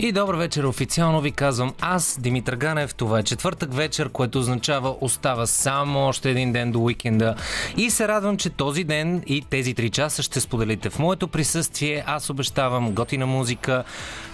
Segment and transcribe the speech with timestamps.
[0.00, 2.94] И добър вечер, официално ви казвам аз, Димитър Ганев.
[2.94, 7.34] Това е четвъртък вечер, което означава остава само още един ден до уикенда.
[7.76, 12.04] И се радвам, че този ден и тези три часа ще споделите в моето присъствие.
[12.06, 13.84] Аз обещавам готина музика,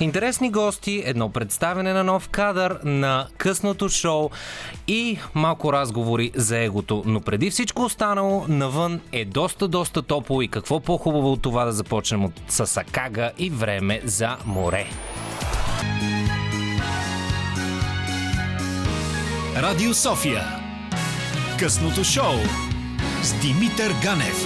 [0.01, 4.31] интересни гости, едно представяне на нов кадър на късното шоу
[4.89, 7.03] и малко разговори за егото.
[7.07, 11.73] Но преди всичко останало, навън е доста, доста топло и какво по-хубаво от това да
[11.73, 14.87] започнем от Сасакага и време за море.
[19.57, 20.45] Радио София.
[21.59, 22.35] Късното шоу
[23.23, 24.37] с Димитър Ганев.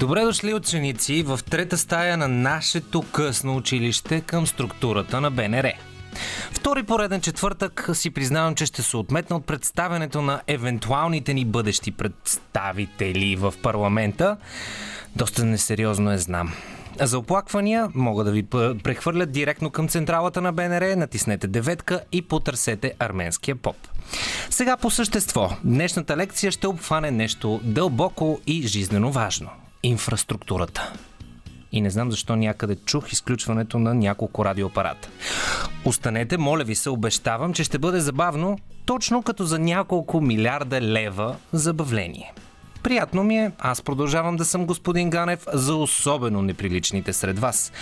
[0.00, 5.72] Добре дошли ученици в трета стая на нашето късно училище към структурата на БНР.
[6.52, 11.92] Втори пореден четвъртък си признавам, че ще се отметна от представянето на евентуалните ни бъдещи
[11.92, 14.36] представители в парламента.
[15.16, 16.52] Доста несериозно е, знам.
[17.00, 18.42] За оплаквания мога да ви
[18.82, 23.76] прехвърлят директно към централата на БНР, натиснете деветка и потърсете арменския поп.
[24.50, 25.50] Сега по същество.
[25.64, 29.48] Днешната лекция ще обхване нещо дълбоко и жизнено важно–
[29.82, 30.92] инфраструктурата.
[31.72, 35.08] И не знам защо някъде чух изключването на няколко радиоапарата.
[35.84, 41.36] Останете, моля ви се, обещавам, че ще бъде забавно, точно като за няколко милиарда лева
[41.52, 42.32] забавление–
[42.86, 47.72] Приятно ми е, аз продължавам да съм господин Ганев за особено неприличните сред вас.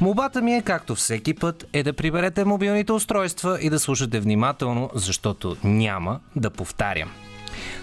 [0.00, 4.90] Молбата ми е, както всеки път, е да приберете мобилните устройства и да слушате внимателно,
[4.94, 7.10] защото няма да повтарям.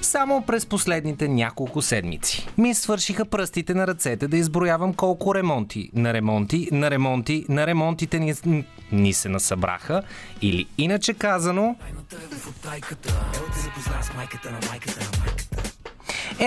[0.01, 6.13] Само през последните няколко седмици ми свършиха пръстите на ръцете да изброявам колко ремонти, на
[6.13, 10.03] ремонти, на ремонти, на ремонтите ни, ни се насъбраха.
[10.41, 11.75] Или иначе казано...
[11.89, 11.93] Е,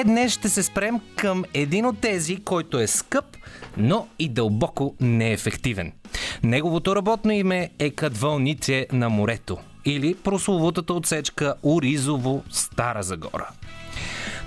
[0.05, 3.25] днес ще се спрем към един от тези, който е скъп,
[3.77, 5.93] но и дълбоко неефективен.
[6.43, 13.49] Неговото работно име е Кадвълнице на морето или прословутата отсечка Оризово Стара Загора.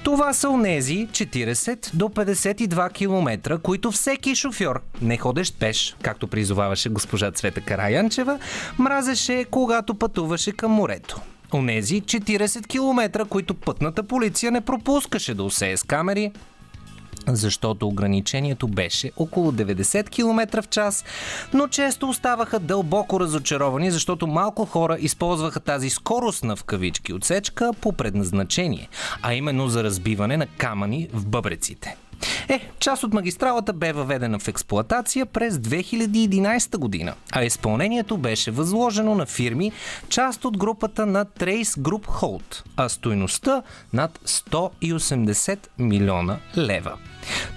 [0.04, 6.90] Това са онези 40 до 52 км, които всеки шофьор, не ходещ пеш, както призоваваше
[6.90, 8.40] госпожа Цвета Караянчева,
[8.80, 11.22] мразеше, когато пътуваше към морето.
[11.54, 16.32] Онези 40 км, които пътната полиция не пропускаше да усее с камери,
[17.28, 21.06] защото ограничението беше около 90 км в час,
[21.54, 27.94] но често оставаха дълбоко разочаровани, защото малко хора използваха тази скоростна в кавички отсечка по
[27.94, 28.90] предназначение,
[29.22, 31.96] а именно за разбиване на камъни в бъбреците.
[32.50, 39.16] Е, част от магистралата бе въведена в експлоатация през 2011 година, а изпълнението беше възложено
[39.16, 39.72] на фирми,
[40.10, 43.62] част от групата на Trace Group Hold, а стойността
[43.94, 46.98] над 180 милиона лева.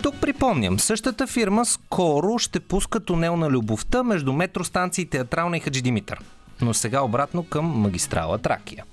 [0.03, 5.83] Тук припомням, същата фирма скоро ще пуска тунел на любовта между метростанции Театрална и Хаджи
[5.83, 6.21] Димитър.
[6.61, 8.85] Но сега обратно към магистрала Тракия.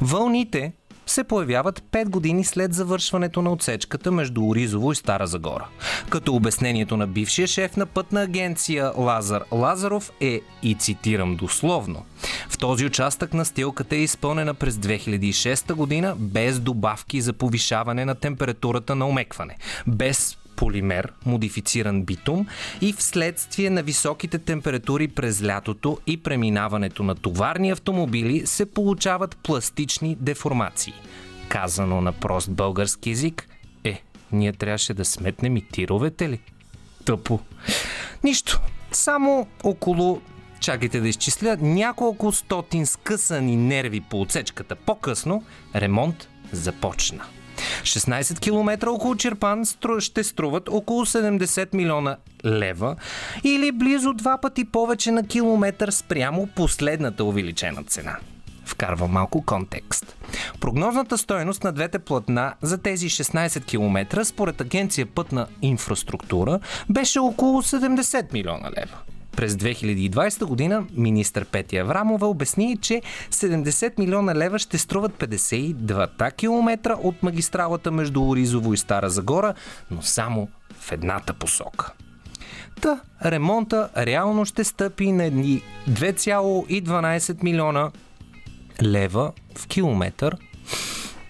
[0.00, 0.72] Вълните
[1.06, 5.66] се появяват 5 години след завършването на отсечката между Оризово и Стара Загора.
[6.10, 12.04] Като обяснението на бившия шеф на пътна агенция Лазар Лазаров е, и цитирам дословно,
[12.48, 18.14] в този участък на стилката е изпълнена през 2006 година без добавки за повишаване на
[18.14, 22.46] температурата на омекване, без полимер, модифициран битум
[22.80, 30.16] и вследствие на високите температури през лятото и преминаването на товарни автомобили се получават пластични
[30.20, 30.94] деформации.
[31.48, 33.48] Казано на прост български язик,
[33.84, 36.40] е, ние трябваше да сметнем и тировете ли?
[37.04, 37.40] Тъпо.
[38.24, 38.60] Нищо.
[38.92, 40.20] Само около
[40.60, 45.44] чакайте да изчисля, няколко стотин скъсани нерви по отсечката по-късно,
[45.74, 47.24] ремонт започна.
[47.82, 49.64] 16 км около Черпан
[49.98, 52.96] ще струват около 70 милиона лева
[53.44, 58.16] или близо два пъти повече на километър спрямо последната увеличена цена.
[58.64, 60.16] Вкарва малко контекст.
[60.60, 66.60] Прогнозната стоеност на двете платна за тези 16 км според агенция Пътна инфраструктура
[66.90, 69.13] беше около 70 милиона лева.
[69.36, 76.96] През 2020 година министър Петя Аврамова обясни, че 70 милиона лева ще струват 52-та километра
[77.02, 79.54] от магистралата между Оризово и Стара Загора,
[79.90, 80.48] но само
[80.80, 81.92] в едната посока.
[82.80, 87.90] Та, ремонта реално ще стъпи на 2,12 милиона
[88.82, 90.36] лева в километър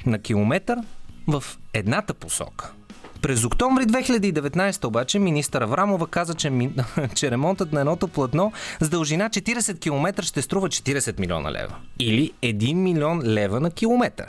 [0.06, 0.78] на километър
[1.26, 2.72] в едната посока–
[3.24, 6.70] През октомври 2019 обаче министър Аврамова каза, че, ми...
[7.14, 11.74] че ремонтът на едното платно с дължина 40 км ще струва 40 милиона лева.
[11.98, 14.26] Или 1 милион лева на километър.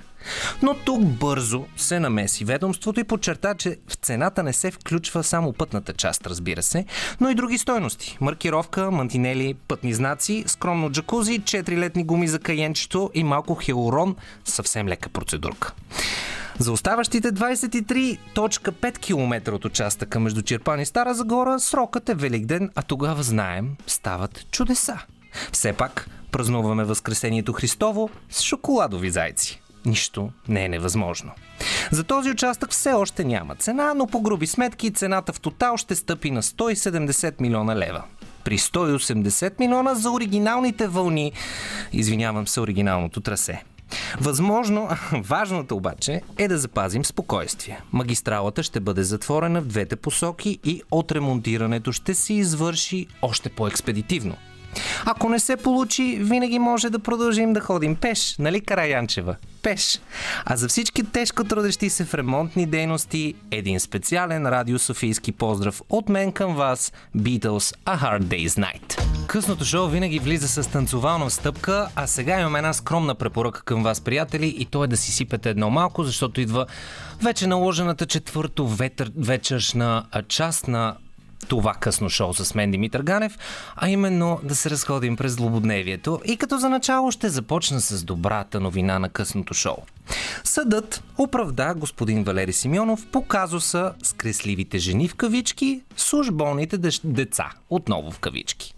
[0.62, 5.54] Но тук бързо се намеси ведомството и подчерта, че в цената не се включва само
[5.54, 6.86] пътната част, разбира се,
[7.22, 8.18] но и други стойности.
[8.22, 14.16] Маркировка, мантинели, пътни знаци, скромно джакузи, 4-летни гуми за каенчето и малко хелорон,
[14.46, 15.74] съвсем лека процедурка.
[16.60, 22.82] За оставащите 23.5 км от участъка между Черпан и Стара Загора срокът е Великден, а
[22.82, 25.00] тогава знаем, стават чудеса.
[25.52, 29.62] Все пак празнуваме Възкресението Христово с шоколадови зайци.
[29.86, 31.32] Нищо не е невъзможно.
[31.92, 35.96] За този участък все още няма цена, но по груби сметки цената в тотал ще
[35.96, 38.04] стъпи на 170 милиона лева.
[38.44, 41.32] При 180 милиона за оригиналните вълни,
[41.94, 43.64] извинявам се, оригиналното трасе.
[44.22, 47.82] Възможно, важното обаче е да запазим спокойствие.
[47.94, 54.36] Магистралата ще бъде затворена в двете посоки и отремонтирането ще се извърши още по-експедитивно.
[55.06, 59.36] Ако не се получи, винаги може да продължим да ходим пеш, нали Караянчева?
[59.62, 60.00] Пеш.
[60.46, 66.10] А за всички тежко трудещи се в ремонтни дейности, един специален радио Софийски поздрав от
[66.10, 69.02] мен към вас, Beatles A Hard Day's Night.
[69.28, 74.02] Късното шоу винаги влиза с танцовална стъпка, а сега имам една скромна препоръка към вас,
[74.02, 76.66] приятели, и то е да си сипете едно малко, защото идва
[77.24, 80.96] вече наложената четвърто ветър, вечершна част на
[81.48, 83.38] това късно шоу с мен Димитър Ганев,
[83.76, 86.22] а именно да се разходим през злободневието.
[86.26, 89.78] И като за начало ще започна с добрата новина на късното шоу.
[90.44, 96.78] Съдът оправда господин Валери Симеонов по казуса с кресливите жени в кавички, с уж болните
[97.04, 98.76] деца, отново в кавички.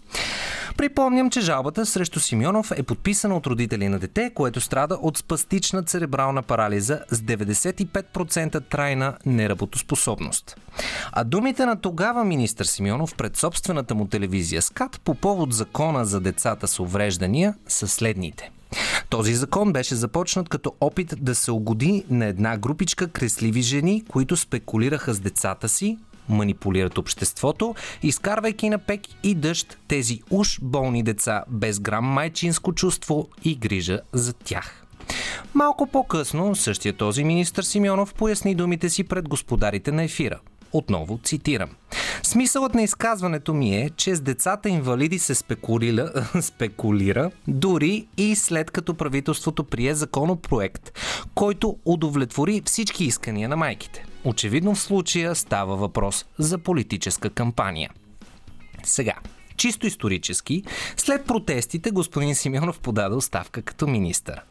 [0.77, 5.83] Припомням, че жалбата срещу Симеонов е подписана от родители на дете, което страда от спастична
[5.83, 10.57] церебрална парализа с 95% трайна неработоспособност.
[11.11, 16.21] А думите на тогава министър Симеонов пред собствената му телевизия СКАТ по повод закона за
[16.21, 18.51] децата с увреждания са следните.
[19.09, 24.37] Този закон беше започнат като опит да се угоди на една групичка кресливи жени, които
[24.37, 25.97] спекулираха с децата си,
[26.29, 33.27] манипулират обществото, изкарвайки на пек и дъжд тези уж болни деца без грам майчинско чувство
[33.43, 34.83] и грижа за тях.
[35.53, 40.39] Малко по-късно същия този министр Симеонов поясни думите си пред господарите на ефира.
[40.73, 41.69] Отново цитирам.
[42.23, 48.71] Смисълът на изказването ми е, че с децата инвалиди се спекулира, спекулира дори и след
[48.71, 50.91] като правителството прие законопроект,
[51.35, 54.05] който удовлетвори всички искания на майките.
[54.27, 57.91] Очевидно в случая става въпрос за политическа кампания.
[58.83, 59.13] Сега,
[59.57, 60.63] Чисто исторически,
[60.97, 64.41] след протестите господин Симеонов подаде оставка като министър.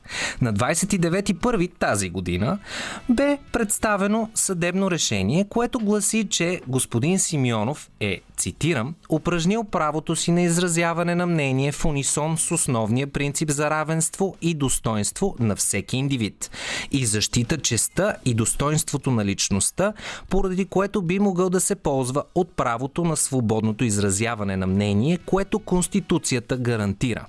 [0.41, 2.59] На 29 първи тази година
[3.09, 10.43] бе представено съдебно решение, което гласи, че господин Симеонов е, цитирам, упражнил правото си на
[10.43, 16.51] изразяване на мнение в унисон с основния принцип за равенство и достоинство на всеки индивид
[16.93, 19.93] и защита честа и достоинството на личността,
[20.31, 25.19] поради което би могъл да се ползва от правото на свободното изразяване на мнение мнение,
[25.19, 27.27] което Конституцията гарантира.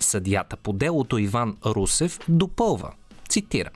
[0.00, 2.92] Съдията по делото Иван Русев допълва.
[3.28, 3.70] Цитира.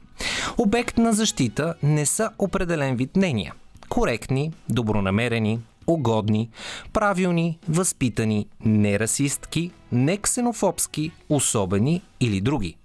[0.59, 3.55] Обект на защита не са определен вид мнения.
[3.89, 6.49] Коректни, добронамерени, угодни,
[6.93, 12.77] правилни, възпитани, нерасистки, нексенофобски, особени или други.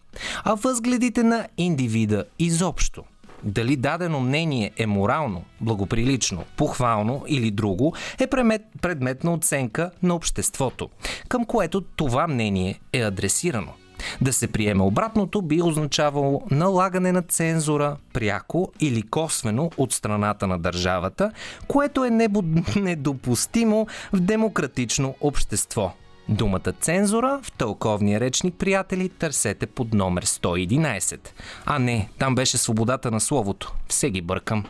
[0.44, 3.04] А възгледите на индивида изобщо–
[3.44, 10.90] дали дадено мнение е морално, благоприлично, похвално или друго, е предмет, на оценка на обществото,
[11.28, 13.74] към което това мнение е адресирано.
[14.22, 20.60] Да се приеме обратното би означавало налагане на цензура пряко или косвено от страната на
[20.60, 21.32] държавата,
[21.68, 22.10] което е
[22.76, 25.94] недопустимо в демократично общество.
[26.30, 31.20] Думата цензура в тълковния речник, приятели, търсете под номер 111.
[31.66, 33.74] А не, там беше свободата на словото.
[33.88, 34.64] Все ги бъркам.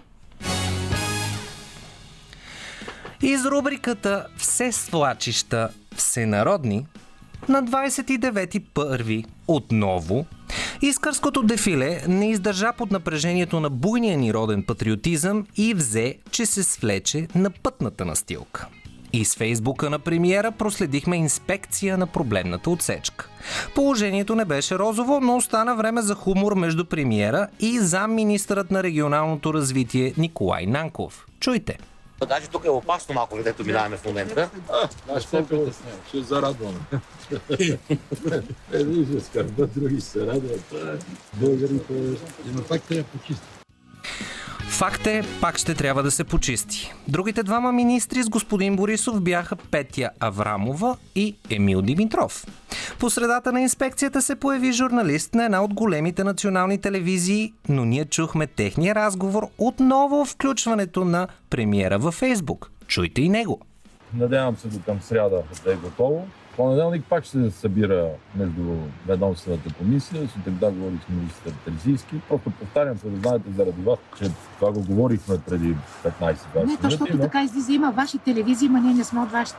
[3.22, 6.86] Из рубриката Все свлачища всенародни
[7.50, 10.26] на 29 първи отново
[10.82, 16.64] Искърското дефиле не издържа под напрежението на буйния ни роден патриотизъм и взе, че се
[16.64, 18.68] свлече на пътната настилка.
[19.14, 23.30] И с фейсбука на премиера проследихме инспекция на проблемната отсечка.
[23.76, 29.54] Положението не беше розово, но остана време за хумор между премиера и замминистърът на регионалното
[29.54, 31.26] развитие Николай Нанков.
[31.40, 31.78] Чуйте!
[32.28, 34.50] Даже тук е опасно малко, където минаваме в момента.
[35.16, 35.44] Аз ще
[36.08, 36.80] ще зарадваме.
[38.74, 40.74] Едни ще скърбят, други се радват.
[41.34, 41.94] Българите...
[42.46, 43.57] Но пак трябва почисти.
[44.70, 46.94] Факт е, пак ще трябва да се почисти.
[47.08, 52.46] Другите двама министри с господин Борисов бяха Петя Аврамова и Емил Димитров.
[53.00, 58.06] По средата на инспекцията се появи журналист на една от големите национални телевизии, но ние
[58.06, 62.72] чухме техния разговор отново включването на премиера във Фейсбук.
[62.88, 63.60] Чуйте и него.
[64.14, 66.28] Надявам се до към сряда да е готово.
[66.58, 68.76] Понеделник пак ще се събира между
[69.08, 70.28] ведомствената комисия.
[70.28, 72.16] Сутринта говорих с министър Терзийски.
[72.30, 76.82] Просто повтарям, за да знаете заради вас, че това го говорихме преди 15-20 Не, минути.
[76.82, 79.58] то, защото така излиза, има ваши телевизии, ма ние не сме от вашите.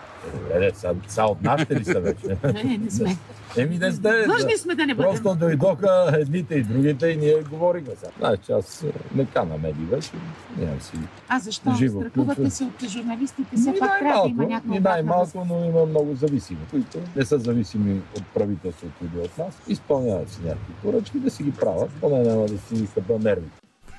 [0.54, 2.36] Е, е, са, са от нашите ли са вече?
[2.44, 3.16] Не, не сме.
[3.56, 4.24] Еми не сте.
[4.24, 5.10] Длъжни сме да не бъдем.
[5.12, 8.12] Просто дойдоха едните и другите и ние говорихме сега.
[8.18, 10.10] Знаеш, че аз е, не кана медии вече.
[10.58, 10.92] Нямам си.
[11.28, 11.74] А защо?
[11.78, 15.86] Живо Страхувате се от журналистите, все пак трябва да има някаква обратна най-малко, но има
[15.86, 19.58] много зависими, които не са зависими от правителството или от нас.
[19.68, 23.48] Изпълняват си някакви поръчки, да си ги правят, поне няма да си хъба нерви.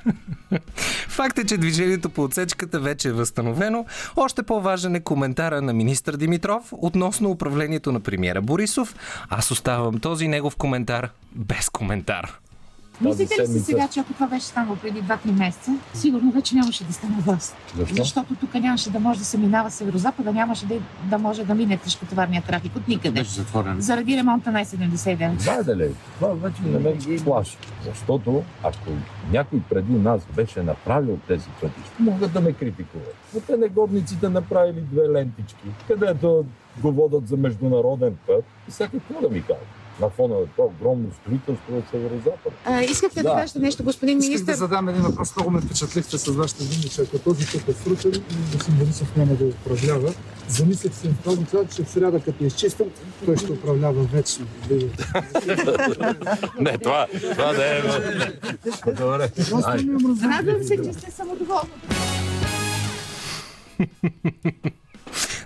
[1.07, 3.85] Факт е, че движението по отсечката вече е възстановено.
[4.15, 8.95] Още по-важен е коментара на министър Димитров относно управлението на премиера Борисов.
[9.29, 12.39] Аз оставам този негов коментар без коментар.
[13.01, 16.83] Мислите ли си сега, че ако това беше станало преди 2-3 месеца, сигурно вече нямаше
[16.83, 17.55] да стане власт.
[17.77, 17.95] Защо?
[17.95, 21.77] Защото тук нямаше да може да се минава северо-запада, нямаше да, да може да мине
[21.77, 23.23] тежкотоварния трафик от никъде.
[23.23, 23.81] затворен.
[23.81, 25.39] Заради ремонта на 79.
[25.39, 27.57] Знаете ли, това вече не ме ги плаши.
[27.85, 28.89] Защото ако
[29.31, 33.15] някой преди нас беше направил тези пътища, могат да ме критикуват.
[33.33, 36.45] Но те негодниците направили две лентички, където
[36.81, 39.78] го водят за международен път и сега какво да ми кажат?
[40.01, 42.53] На фона на това огромно строителство от северо-запад.
[42.65, 43.35] А, искахте да, Да.
[43.35, 44.51] кажете нещо, господин Исках министр?
[44.51, 45.35] да задам един въпрос.
[45.35, 49.33] Много ме впечатлихте с вашите думи, че ако този път е срутен, господин Борисов няма
[49.35, 50.13] да управлява.
[50.47, 52.89] Замислих се в този час, че в сряда, като е изчистен,
[53.25, 54.45] той ще управлява вечно.
[56.59, 57.81] Не, това, това не е.
[58.93, 59.29] Добре.
[59.53, 60.29] Омразва.
[60.29, 61.69] Радвам се, че сте самодоволни.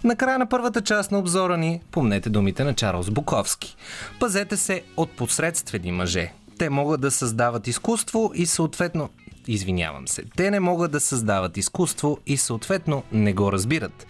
[0.03, 3.75] Накрая на първата част на обзора ни помнете думите на Чарлз Буковски.
[4.19, 6.33] Пазете се от посредствени мъже.
[6.57, 9.09] Те могат да създават изкуство и съответно
[9.47, 10.23] Извинявам се.
[10.35, 14.07] Те не могат да създават изкуство и съответно не го разбират.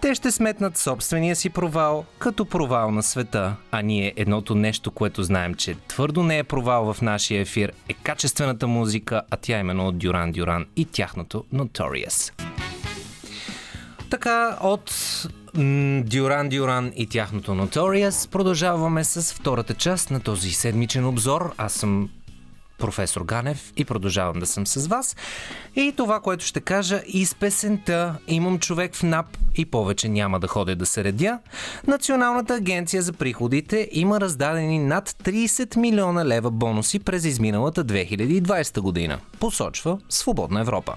[0.00, 5.22] Те ще сметнат собствения си провал като провал на света, а ние едното нещо, което
[5.22, 9.60] знаем, че твърдо не е провал в нашия ефир, е качествената музика, а тя е
[9.60, 12.32] именно от Дюран Дюран и тяхното Notorious.
[14.10, 14.92] Така, от
[16.04, 21.54] Дюран Дюран и тяхното Notorious продължаваме с втората част на този седмичен обзор.
[21.56, 22.08] Аз съм
[22.78, 25.16] професор Ганев и продължавам да съм с вас.
[25.76, 30.48] И това, което ще кажа, из песента имам човек в НАП и повече няма да
[30.48, 31.38] ходя да се редя.
[31.86, 39.18] Националната агенция за приходите има раздадени над 30 милиона лева бонуси през изминалата 2020 година,
[39.40, 40.94] посочва Свободна Европа.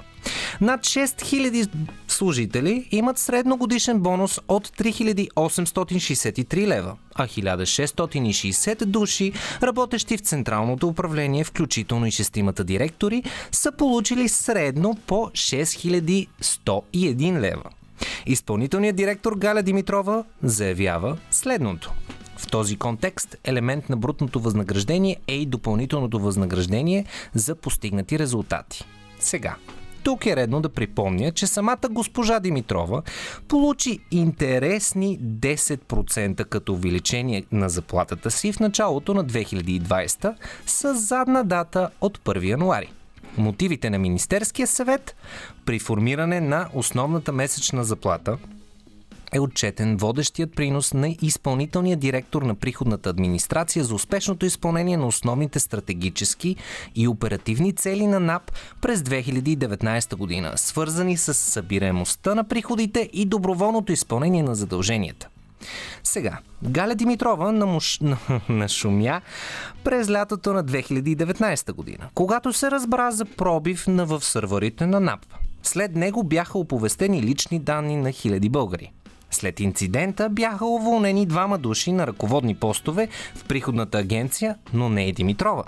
[0.61, 1.69] Над 6000
[2.07, 12.05] служители имат средногодишен бонус от 3863 лева, а 1660 души, работещи в Централното управление, включително
[12.05, 17.63] и шестимата директори, са получили средно по 6101 лева.
[18.25, 21.91] Изпълнителният директор Галя Димитрова заявява следното.
[22.37, 28.83] В този контекст елемент на брутното възнаграждение е и допълнителното възнаграждение за постигнати резултати.
[29.19, 29.55] Сега,
[30.03, 33.01] тук е редно да припомня, че самата госпожа Димитрова
[33.47, 41.89] получи интересни 10% като увеличение на заплатата си в началото на 2020 с задна дата
[42.01, 42.91] от 1 януари.
[43.37, 45.15] Мотивите на Министерския съвет
[45.65, 48.37] при формиране на основната месечна заплата
[49.33, 55.59] е отчетен водещият принос на изпълнителния директор на приходната администрация за успешното изпълнение на основните
[55.59, 56.55] стратегически
[56.95, 63.91] и оперативни цели на НАП през 2019 година, свързани с събираемостта на приходите и доброволното
[63.91, 65.27] изпълнение на задълженията.
[66.03, 67.99] Сега, Галя Димитрова намуш...
[68.49, 69.21] нашумя
[69.83, 75.25] през лятото на 2019 година, когато се разбра за пробив на в сървърите на НАП.
[75.63, 78.91] След него бяха оповестени лични данни на хиляди българи.
[79.31, 85.13] След инцидента бяха уволнени двама души на ръководни постове в приходната агенция, но не и
[85.13, 85.63] Димитрова.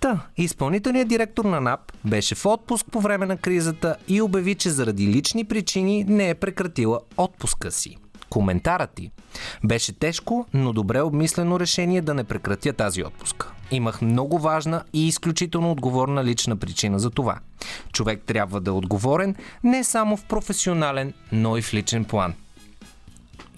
[0.00, 4.70] Та, изпълнителният директор на НАП беше в отпуск по време на кризата и обяви, че
[4.70, 7.96] заради лични причини не е прекратила отпуска си.
[8.30, 9.10] Коментарът ти
[9.64, 13.52] беше тежко, но добре обмислено решение да не прекратя тази отпуска.
[13.70, 17.38] Имах много важна и изключително отговорна лична причина за това.
[17.92, 22.34] Човек трябва да е отговорен не само в професионален, но и в личен план.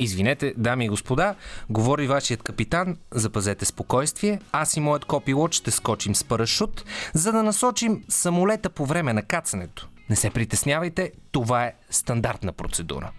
[0.03, 1.35] Извинете, дами и господа,
[1.71, 7.43] говори вашият капитан, запазете спокойствие, аз и моят копилот ще скочим с парашут, за да
[7.43, 9.89] насочим самолета по време на кацането.
[10.11, 13.11] Не се притеснявайте, това е стандартна процедура.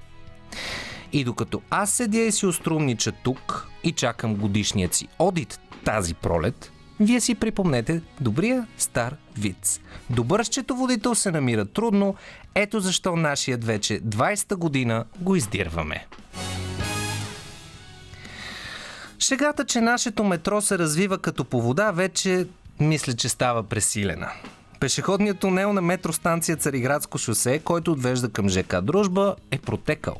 [1.13, 6.71] И докато аз седя и си острумнича тук и чакам годишният си одит тази пролет,
[6.99, 9.79] вие си припомнете добрия стар виц.
[10.09, 12.15] Добър счетоводител се намира трудно,
[12.55, 16.07] ето защо нашият вече 20-та година го издирваме.
[19.21, 22.47] Шегата, че нашето метро се развива като по вода, вече
[22.79, 24.29] мисля, че става пресилена.
[24.79, 30.15] Пешеходният тунел на метростанция Цариградско шосе, който отвежда към ЖК Дружба, е протекал.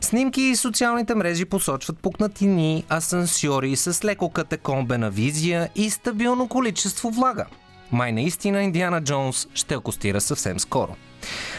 [0.00, 7.46] Снимки и социалните мрежи посочват пукнатини, асансьори с леко катакомбена визия и стабилно количество влага.
[7.92, 10.96] Май наистина Индиана Джонс ще акостира съвсем скоро.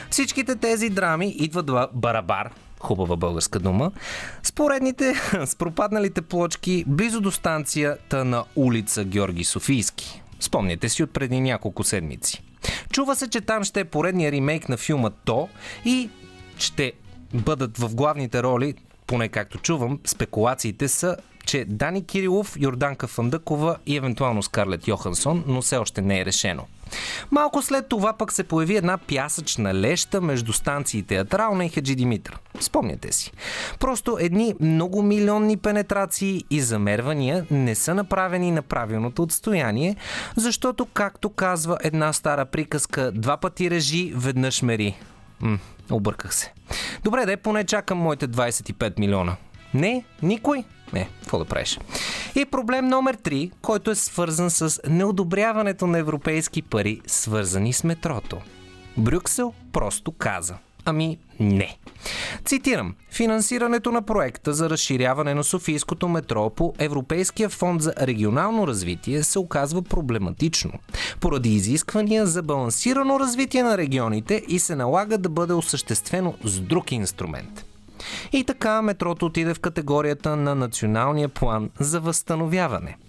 [0.09, 2.49] Всичките тези драми идват в барабар,
[2.79, 3.91] хубава българска дума,
[4.61, 5.13] поредните,
[5.45, 10.21] с пропадналите плочки близо до станцията на улица Георги Софийски.
[10.39, 12.43] Спомняте си от преди няколко седмици.
[12.91, 15.49] Чува се, че там ще е поредния ремейк на филма То
[15.85, 16.09] и
[16.57, 16.93] ще
[17.33, 18.73] бъдат в главните роли,
[19.07, 25.61] поне както чувам, спекулациите са, че Дани Кирилов, Йорданка Фандъкова и евентуално Скарлет Йохансон, но
[25.61, 26.67] все още не е решено.
[27.31, 32.39] Малко след това пък се появи една пясъчна леща между станции Театрална и Хаджи Димитър.
[32.59, 33.31] Спомняте си.
[33.79, 39.95] Просто едни много милионни пенетрации и замервания не са направени на правилното отстояние,
[40.35, 44.97] защото, както казва една стара приказка, два пъти режи, веднъж мери.
[45.41, 45.59] М,
[45.91, 46.53] обърках се.
[47.03, 49.35] Добре, да поне чакам моите 25 милиона.
[49.73, 50.63] Не, никой.
[50.93, 51.79] Не, какво да правиш?
[52.35, 58.37] И проблем номер 3, който е свързан с неодобряването на европейски пари, свързани с метрото.
[58.97, 60.55] Брюксел просто каза.
[60.85, 61.77] Ами не.
[62.45, 62.95] Цитирам.
[63.11, 69.39] Финансирането на проекта за разширяване на Софийското метро по Европейския фонд за регионално развитие се
[69.39, 70.71] оказва проблематично,
[71.19, 76.91] поради изисквания за балансирано развитие на регионите и се налага да бъде осъществено с друг
[76.91, 77.65] инструмент.
[78.31, 82.97] И така метрото отиде в категорията на националния план за възстановяване–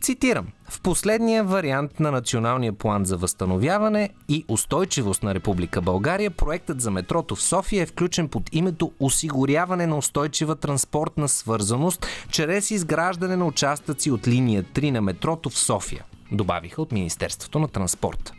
[0.00, 0.46] Цитирам.
[0.68, 6.90] В последния вариант на Националния план за възстановяване и устойчивост на Република България, проектът за
[6.90, 13.46] метрото в София е включен под името Осигуряване на устойчива транспортна свързаност чрез изграждане на
[13.46, 18.32] участъци от линия 3 на метрото в София добавиха от Министерството на транспорта.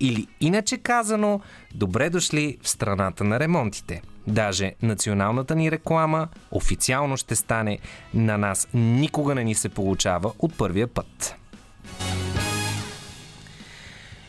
[0.00, 1.40] Или иначе казано,
[1.74, 4.02] добре дошли в страната на ремонтите.
[4.26, 7.78] Даже националната ни реклама официално ще стане
[8.14, 11.34] на нас никога не ни се получава от първия път.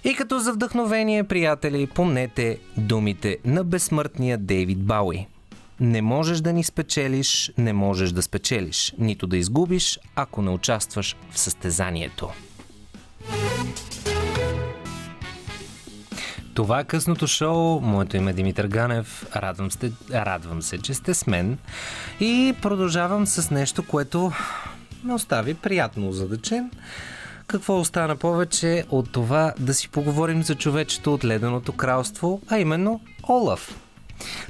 [0.04, 5.28] И като за вдъхновение, приятели, помнете думите на безсмъртния Дейвид Бауи.
[5.80, 11.16] Не можеш да ни спечелиш, не можеш да спечелиш, нито да изгубиш, ако не участваш
[11.32, 12.30] в състезанието.
[16.58, 17.80] Това е късното шоу.
[17.82, 19.26] Моето име е Димитър Ганев.
[19.36, 21.58] Радвам, сте, радвам се, че сте с мен.
[22.20, 24.32] И продължавам с нещо, което
[25.04, 26.72] ме остави приятно задачен.
[27.48, 33.02] Какво остана повече от това да си поговорим за човечето от Леденото кралство, а именно
[33.30, 33.87] Олаф.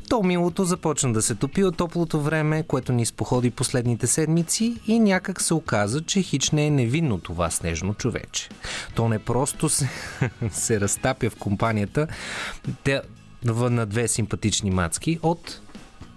[0.10, 5.00] То милото започна да се топи от топлото време, което ни споходи последните седмици и
[5.00, 8.50] някак се оказа, че хич не е невинно това снежно човече.
[8.96, 9.90] То не просто се,
[10.52, 12.08] се разтапя в компанията
[12.84, 13.02] те,
[13.46, 15.62] на две симпатични мацки от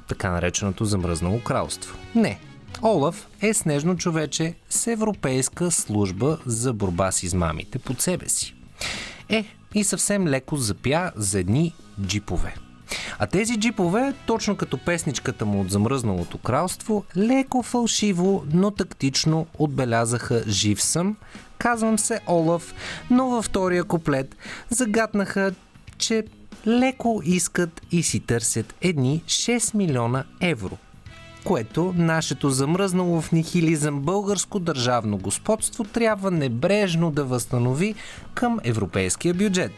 [0.09, 1.97] така нареченото замръзнало кралство.
[2.15, 2.39] Не,
[2.83, 8.55] Олаф е снежно човече с Европейска служба за борба с измамите под себе си.
[9.29, 11.75] Е, и съвсем леко запя за едни
[12.07, 12.55] джипове–
[13.19, 20.45] а тези джипове, точно като песничката му от замръзналото кралство, леко фалшиво, но тактично отбелязаха
[20.49, 21.17] жив съм,
[21.59, 22.75] казвам се Олаф,
[23.11, 24.37] но във втория куплет
[24.71, 25.53] загаднаха,
[25.99, 26.25] че
[26.67, 30.79] леко искат и си търсят едни 6 милиона евро–
[31.45, 37.95] което нашето замръзнало в нихилизъм българско държавно господство трябва небрежно да възстанови
[38.35, 39.73] към европейския бюджет.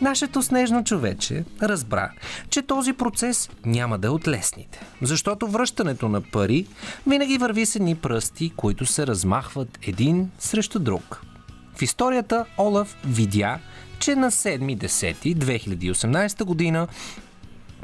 [0.00, 2.10] Нашето снежно човече разбра,
[2.50, 6.66] че този процес няма да е от лесните, защото връщането на пари
[7.06, 11.22] винаги върви с едни пръсти, които се размахват един срещу друг.
[11.76, 13.58] В историята Олаф видя,
[13.98, 16.88] че на 7.10.2018 година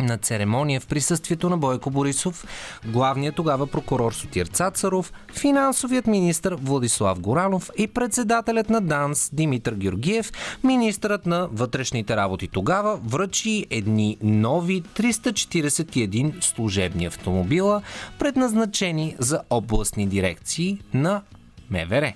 [0.02, 2.46] на церемония в присъствието на Бойко Борисов,
[2.86, 10.32] главният тогава прокурор Сотир Цацаров, финансовият министр Владислав Горанов и председателят на ДАНС Димитър Георгиев,
[10.64, 17.82] министърът на вътрешните работи тогава връчи едни нови 341 служебни автомобила,
[18.18, 21.22] предназначени за областни дирекции на
[21.70, 22.12] МВР.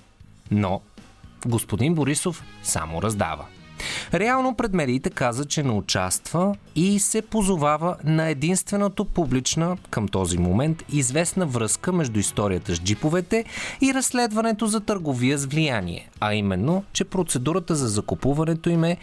[0.51, 0.81] Но
[1.45, 3.45] господин Борисов само раздава.
[4.13, 10.37] Реално пред медиите каза, че не участва и се позовава на единственото публична към този
[10.37, 13.45] момент известна връзка между историята с джиповете
[13.81, 18.97] и разследването за търговия с влияние, а именно, че процедурата за закупуването им е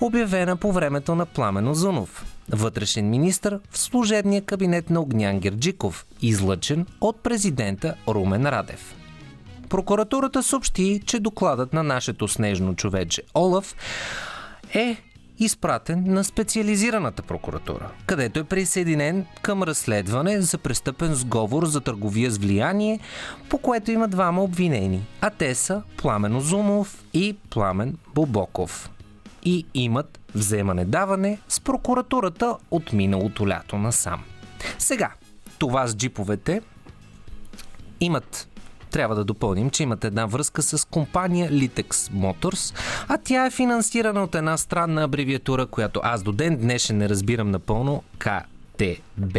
[0.00, 6.86] обявена по времето на Пламен Озунов, вътрешен министр в служебния кабинет на Огнян Герджиков, излъчен
[7.00, 9.03] от президента Румен Радев.
[9.68, 13.76] Прокуратурата съобщи, че докладът на нашето снежно човече Олаф
[14.74, 14.96] е
[15.38, 22.38] изпратен на специализираната прокуратура, където е присъединен към разследване за престъпен сговор за търговия с
[22.38, 23.00] влияние,
[23.48, 28.90] по което има двама обвинени, а те са Пламен Озумов и Пламен Бобоков.
[29.44, 34.24] И имат вземане-даване с прокуратурата от миналото лято насам.
[34.78, 35.12] Сега,
[35.58, 36.62] това с джиповете
[38.00, 38.48] имат
[38.94, 42.74] трябва да допълним, че имат една връзка с компания Litex Motors,
[43.08, 47.50] а тя е финансирана от една странна абревиатура, която аз до ден днешен не разбирам
[47.50, 49.36] напълно, КТБ.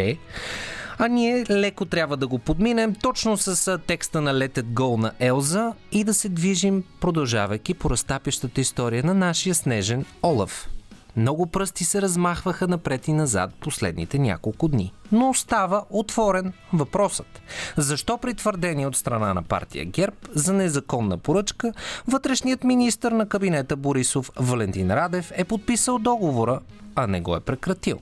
[0.98, 5.74] А ние леко трябва да го подминем точно с текста на It Go на Елза
[5.92, 10.70] и да се движим, продължавайки по разтапящата история на нашия снежен Олаф.
[11.18, 14.94] Много пръсти се размахваха напред и назад последните няколко дни.
[15.12, 17.42] Но остава отворен въпросът.
[17.78, 21.74] Защо при твърдение от страна на партия ГЕРБ за незаконна поръчка,
[22.08, 26.60] вътрешният министр на кабинета Борисов Валентин Радев е подписал договора,
[26.96, 28.00] а не го е прекратил?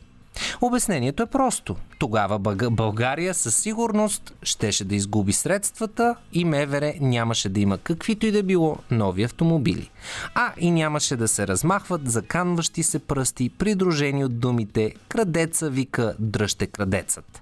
[0.62, 1.76] Обяснението е просто.
[2.00, 8.32] Тогава България със сигурност щеше да изгуби средствата и МВР нямаше да има каквито и
[8.32, 9.90] да било нови автомобили.
[10.36, 16.68] А и нямаше да се размахват заканващи се пръсти, придружени от думите «Крадеца вика, дръжте
[16.68, 17.42] крадецът».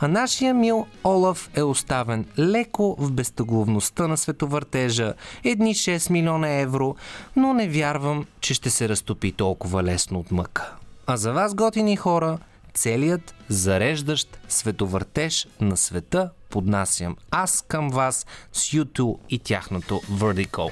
[0.00, 6.96] А нашия мил Олаф е оставен леко в безтъгловността на световъртежа, едни 6 милиона евро,
[7.36, 10.72] но не вярвам, че ще се разтопи толкова лесно от мъка.
[11.10, 12.38] А за вас, готини хора,
[12.74, 20.70] целият зареждащ световъртеж на света поднасям аз към вас с YouTube и тяхното Vertical.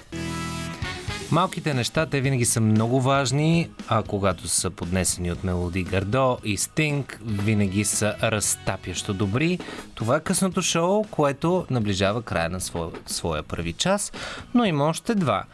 [1.30, 6.56] Малките неща, те винаги са много важни, а когато са поднесени от Мелоди Гардо и
[6.56, 9.58] Стинг, винаги са разтапящо добри.
[9.94, 14.12] Това е късното шоу, което наближава края на своя, своя първи час,
[14.54, 15.44] но има още два.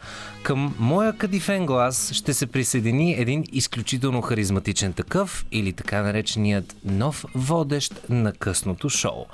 [0.43, 7.25] Към моя кадифен глас ще се присъедини един изключително харизматичен такъв или така нареченият нов
[7.35, 9.25] водещ на късното шоу.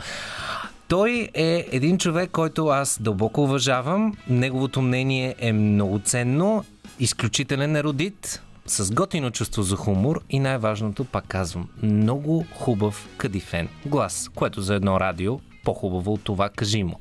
[0.89, 4.17] Той е един човек, който аз дълбоко уважавам.
[4.30, 6.65] Неговото мнение е много ценно,
[6.99, 14.30] изключителен еродит, с готино чувство за хумор и най-важното, пак казвам, много хубав кадифен глас,
[14.36, 16.99] което за едно радио по-хубаво от това кажи му.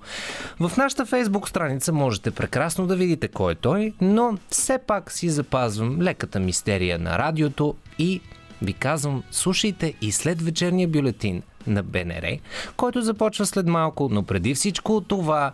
[0.61, 5.31] В нашата фейсбук страница можете прекрасно да видите кой е той, но все пак си
[5.31, 8.21] запазвам леката мистерия на радиото и
[8.63, 12.39] ви казвам, слушайте и след вечерния бюлетин на БНР,
[12.77, 15.53] който започва след малко, но преди всичко това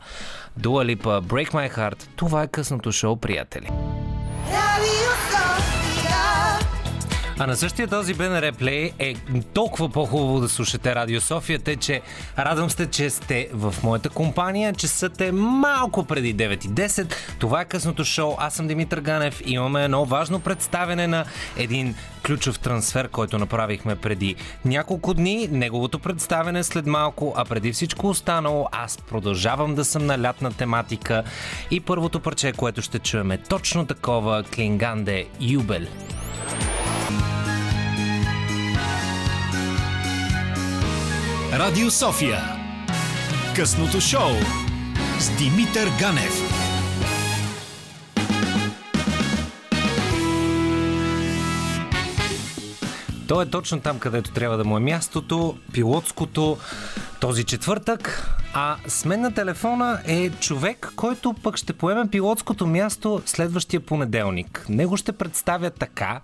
[0.57, 3.69] Дуалипа Break My Heart, това е късното шоу, приятели.
[7.39, 9.15] А на същия този БНР Play е
[9.55, 12.01] толкова по-хубаво да слушате Радио София, те, че
[12.39, 14.73] радвам се, че сте в моята компания.
[14.73, 17.15] Часът е малко преди 9.10.
[17.39, 18.35] Това е късното шоу.
[18.39, 19.43] Аз съм Димитър Ганев.
[19.45, 21.25] Имаме едно важно представене на
[21.57, 21.95] един
[22.27, 25.49] ключов трансфер, който направихме преди няколко дни.
[25.51, 31.23] Неговото представене след малко, а преди всичко останало, аз продължавам да съм на лятна тематика.
[31.71, 35.87] И първото парче, което ще чуем е точно такова Клинганде Юбел.
[41.59, 42.39] Радио София.
[43.57, 44.31] Късното шоу
[45.19, 46.33] с Димитър Ганев.
[53.29, 56.59] То е точно там, където трябва да му е мястото, пилотското,
[57.21, 58.31] този четвъртък.
[58.55, 64.67] А с мен на телефона е човек, който пък ще поеме пилотското място следващия понеделник.
[64.69, 66.21] Него ще представя така,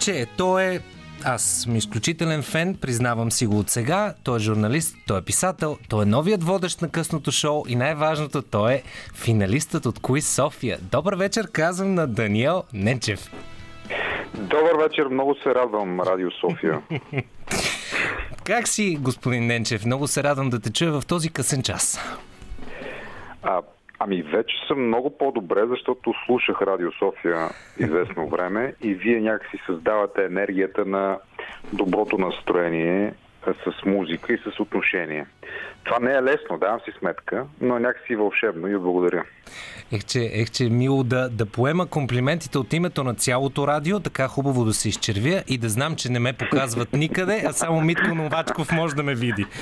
[0.00, 0.80] че той е
[1.24, 4.14] аз съм изключителен фен, признавам си го от сега.
[4.24, 8.42] Той е журналист, той е писател, той е новият водещ на късното шоу и най-важното,
[8.42, 8.82] той е
[9.14, 10.78] финалистът от Куиз София.
[10.82, 13.30] Добър вечер, казвам на Даниел Ненчев.
[14.34, 16.82] Добър вечер, много се радвам, Радио София.
[18.44, 19.84] как си, господин Ненчев?
[19.84, 22.00] Много се радвам да те чуя в този късен час.
[23.42, 23.60] А,
[24.06, 30.24] Ами вече съм много по-добре, защото слушах Радио София известно време и вие някакси създавате
[30.24, 31.18] енергията на
[31.72, 33.14] доброто настроение
[33.46, 35.26] с музика и с отношение.
[35.84, 39.24] Това не е лесно, давам си сметка, но е някакси вълшебно и благодаря.
[39.92, 44.28] Ех, че, ех, че мило да, да поема комплиментите от името на цялото радио, така
[44.28, 48.14] хубаво да се изчервя и да знам, че не ме показват никъде, а само Митко
[48.14, 49.46] Новачков може да ме види.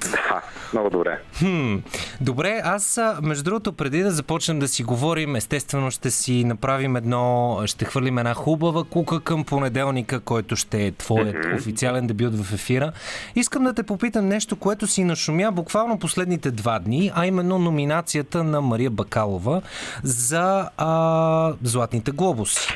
[0.00, 1.18] Да, много добре.
[1.38, 1.76] Хм,
[2.20, 7.60] добре, аз между другото, преди да започнем да си говорим, естествено ще си направим едно,
[7.66, 12.92] ще хвърлим една хубава кука към понеделника, който ще е твоят официален дебют в ефира.
[13.36, 18.44] Искам да те попитам нещо, което си нашумя буквално последните два дни, а именно номинацията
[18.44, 19.62] на Мария Бакалова
[20.02, 22.68] за а, Златните глобуси.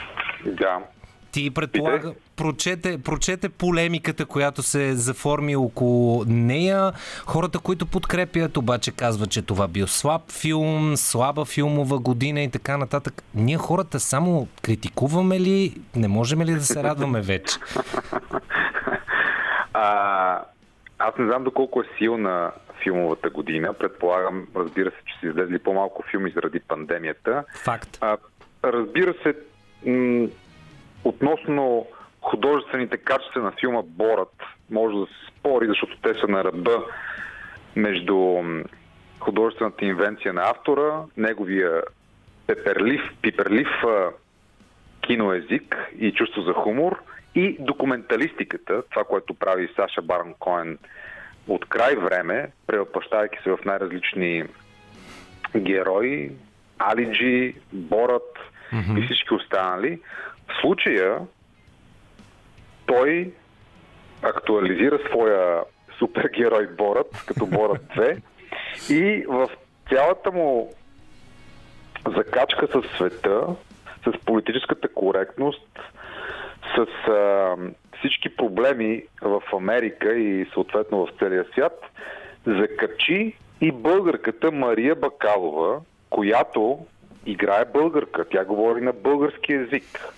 [0.47, 0.79] Да.
[1.33, 6.93] Ти предполага, прочете, прочете полемиката, която се заформи около нея.
[7.27, 12.77] Хората, които подкрепят, обаче казват, че това бил слаб филм, слаба филмова година и така
[12.77, 13.23] нататък.
[13.35, 15.81] Ние хората само критикуваме ли?
[15.97, 17.57] Не можем ли да се радваме вече?
[19.75, 20.41] А,
[21.03, 23.75] аз не знам доколко е силна филмовата година.
[23.75, 27.45] Предполагам, разбира се, че са излезли по-малко филми заради пандемията.
[27.65, 27.99] Факт.
[28.01, 28.17] А,
[28.65, 29.35] разбира се,
[29.87, 30.29] м-
[31.05, 31.87] относно
[32.21, 34.35] художествените качества на филма Борът,
[34.71, 36.85] може да се спори, защото те са на ръба
[37.77, 38.43] между
[39.21, 41.83] художествената инвенция на автора, неговия
[42.47, 43.69] пеперлив, пиперлив
[45.01, 47.03] киноезик и чувство за хумор
[47.35, 50.79] и документалистиката, това, което прави Саша Барн Коен
[51.49, 54.45] от край време, превъплащайки се в най-различни
[55.57, 56.33] герои,
[56.79, 58.39] Алиджи, Борът
[58.73, 58.99] mm-hmm.
[58.99, 60.01] и всички останали.
[60.49, 61.19] В случая
[62.87, 63.33] той
[64.23, 65.61] актуализира своя
[65.99, 68.23] супергерой Борът, като Борът 2
[68.91, 69.49] и в
[69.89, 70.75] цялата му
[72.17, 73.47] закачка с света,
[74.07, 75.79] с политическата коректност,
[76.77, 77.57] с а,
[77.99, 81.81] всички проблеми в Америка и съответно в целия свят,
[82.47, 86.79] закачи и българката Мария Бакалова, която
[87.27, 88.25] играе българка.
[88.31, 90.09] Тя говори на български язик.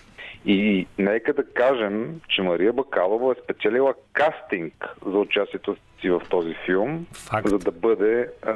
[0.46, 6.54] И нека да кажем, че Мария Бакалова е спечелила кастинг за участието си в този
[6.66, 7.48] филм, Факт.
[7.48, 8.52] за да бъде а,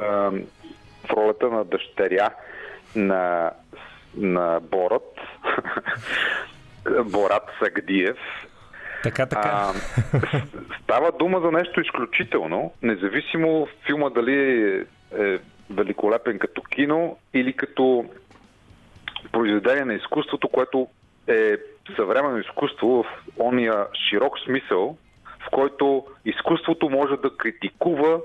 [1.05, 2.29] в ролята на дъщеря
[2.95, 3.51] на,
[4.17, 5.15] на Борът,
[7.05, 8.17] Борат Сагдиев.
[9.03, 9.49] Така, така.
[9.49, 9.73] А,
[10.83, 14.61] става дума за нещо изключително, независимо филма дали
[15.11, 18.05] е, великолепен като кино или като
[19.31, 20.87] произведение на изкуството, което
[21.27, 21.57] е
[21.95, 23.05] съвременно изкуство в
[23.37, 24.97] ония широк смисъл,
[25.47, 28.19] в който изкуството може да критикува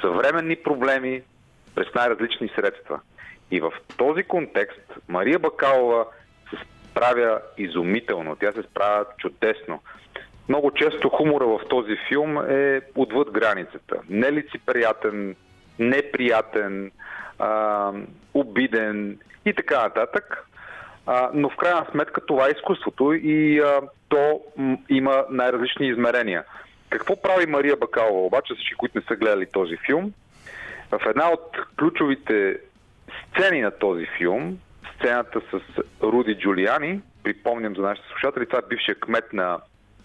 [0.00, 1.22] съвременни проблеми
[1.74, 3.00] през най-различни средства.
[3.50, 6.06] И в този контекст Мария Бакалова
[6.92, 8.36] справя изумително.
[8.36, 9.82] Тя се справя чудесно.
[10.48, 13.96] Много често хумора в този филм е отвъд границата.
[14.08, 15.36] Нелицеприятен,
[15.78, 16.90] неприятен,
[17.38, 17.92] а,
[18.34, 20.46] обиден и така нататък.
[21.06, 24.40] А, но в крайна сметка това е изкуството и а, то
[24.88, 26.44] има най-различни измерения.
[26.88, 30.12] Какво прави Мария Бакалова обаче, всички, които не са гледали този филм?
[30.90, 32.58] В една от ключовите
[33.30, 34.58] сцени на този филм,
[34.96, 35.60] сцената с
[36.02, 39.58] Руди Джулиани, припомням за нашите слушатели, това е бившия кмет на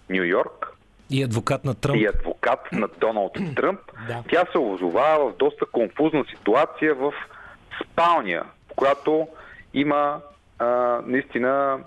[0.09, 0.67] Нью Йорк,
[1.09, 1.97] И адвокат на Тръмп.
[1.97, 3.79] и адвокат на Доналд Тръмп.
[4.07, 4.23] Да.
[4.29, 7.13] Тя се озовава в доста конфузна ситуация в
[7.83, 9.27] спалня, в която
[9.73, 10.21] има
[10.59, 10.65] а,
[11.05, 11.79] наистина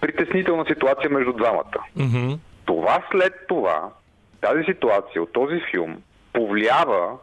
[0.00, 1.78] притеснителна ситуация между двамата.
[1.96, 2.32] Мгм.
[2.64, 3.90] Това след това,
[4.40, 7.18] тази ситуация от този филм повлиява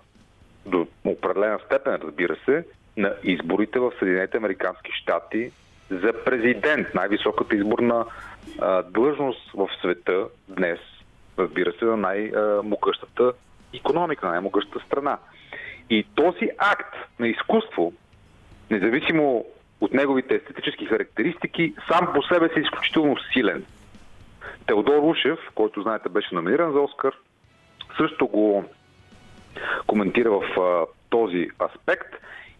[0.65, 2.65] до определена степен, разбира се,
[2.97, 5.51] на изборите в Съединените Американски щати
[5.89, 8.05] за президент, най-високата изборна
[8.61, 10.79] а, длъжност в света днес,
[11.39, 13.33] разбира се, на най-могъщата
[13.73, 15.17] економика, най-могъщата страна.
[15.89, 17.93] И този акт на изкуство,
[18.71, 19.45] независимо
[19.81, 23.65] от неговите естетически характеристики, сам по себе си е изключително силен.
[24.67, 27.13] Теодор Ушев, който знаете беше номиниран за Оскар,
[27.97, 28.65] също го
[29.87, 32.15] коментира в а, този аспект.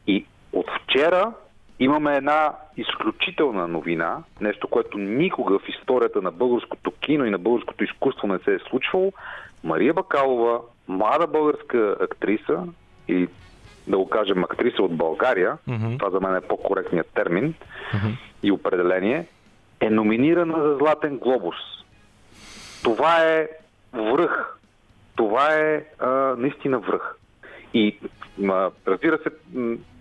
[0.08, 1.34] И от вчера
[1.80, 7.84] имаме една изключителна новина, нещо, което никога в историята на българското кино и на българското
[7.84, 9.14] изкуство не се е случвало.
[9.64, 12.64] Мария Бакалова, млада българска актриса,
[13.08, 13.28] и
[13.88, 15.98] да го кажем актриса от България, Мгм.
[15.98, 17.54] това за мен е по-коректният термин
[18.44, 19.28] и определение,
[19.80, 21.56] е номинирана за Златен глобус.
[22.84, 23.48] Това е
[23.94, 24.58] връх.
[25.16, 27.16] Това е а, наистина връх.
[27.74, 28.00] И
[28.38, 29.30] ма, разбира се,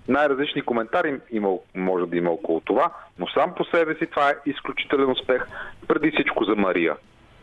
[0.08, 4.34] най-различни коментари има, може да има около това, но сам по себе си това е
[4.46, 5.46] изключителен успех,
[5.88, 6.96] преди всичко за Мария.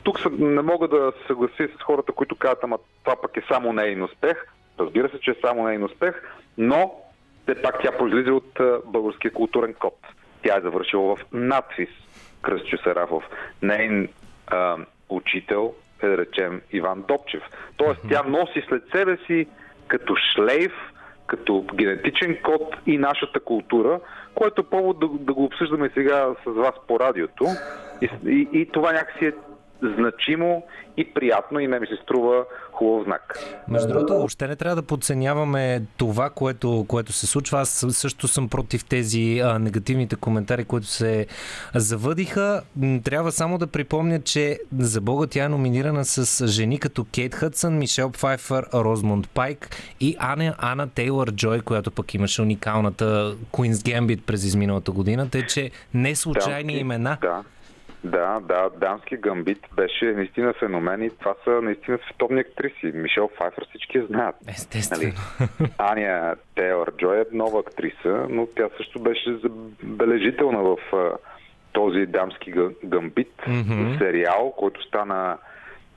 [0.04, 3.44] Тук са, не мога да се съглася с хората, които казват, ама това пък е
[3.52, 4.46] само нейн успех.
[4.80, 6.24] Разбира се, че е само нейн успех,
[6.58, 6.94] но
[7.44, 9.98] все пак тя произлиза от българския културен код.
[10.44, 11.90] Тя е завършила в надфис
[12.42, 13.24] Кръстчо Сарафов.
[13.62, 14.08] Нейн
[14.48, 14.78] а,
[15.10, 17.44] учител е, да речем, Иван Добчев.
[17.78, 19.48] Тоест, тя носи след себе си
[19.88, 20.74] като шлейф,
[21.30, 24.00] като генетичен код и нашата култура,
[24.36, 27.46] което е повод да, да го обсъждаме сега с вас по радиото.
[28.02, 29.34] И, и, и това някакси е
[29.82, 30.64] значимо
[30.98, 33.40] и приятно и не ми се струва хубав знак.
[33.68, 37.60] Между другото, въобще не трябва да подценяваме това, което, което се случва.
[37.60, 41.28] Аз също съм против тези а, негативните коментари, които се
[41.76, 42.62] завъдиха.
[43.04, 47.78] Трябва само да припомня, че за Бога тя е номинирана с жени като Кейт Хътсън,
[47.78, 54.22] Мишел Пфайфър, Розмонд Пайк и Ана, Ана Тейлър Джой, която пък имаше уникалната Queen's Gambit
[54.22, 55.30] през изминалата година.
[55.30, 57.18] Тъй, че не случайни Дамски, имена.
[57.22, 57.44] Да.
[58.04, 62.92] Да, да, дамски гамбит беше наистина феномен и това са наистина световни актриси.
[62.94, 64.36] Мишел Файфър всички я знаят.
[64.48, 65.14] Естествено.
[65.78, 69.38] Аня Тейлър Джой е нова актриса, но тя също беше
[69.84, 70.78] забележителна в
[71.72, 73.98] този дамски га- гамбит Мгм.
[73.98, 75.38] сериал, който стана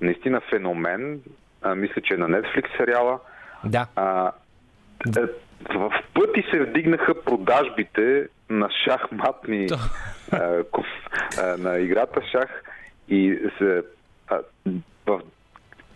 [0.01, 1.21] наистина феномен.
[1.63, 3.19] А, мисля, че е на Netflix сериала.
[3.65, 3.87] Да.
[3.97, 4.33] А,
[5.17, 5.21] е,
[5.71, 9.69] в пъти се вдигнаха продажбите на шахматни
[10.33, 12.63] а, ков- а, на играта шах
[13.09, 13.83] и се,
[14.29, 14.41] а,
[15.07, 15.21] в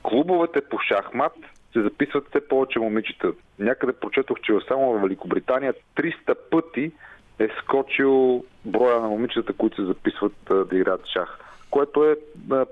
[0.02, 1.32] клубовете по шахмат
[1.72, 3.32] се записват все повече момичета.
[3.58, 6.92] Някъде прочетох, че само в Великобритания 300 пъти
[7.38, 11.38] е скочил броя на момичетата, които се записват а, да играят шах.
[11.70, 12.16] Което е
[12.50, 12.66] а,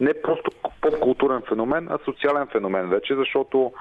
[0.00, 3.72] не просто поп-културен феномен, а социален феномен вече, защото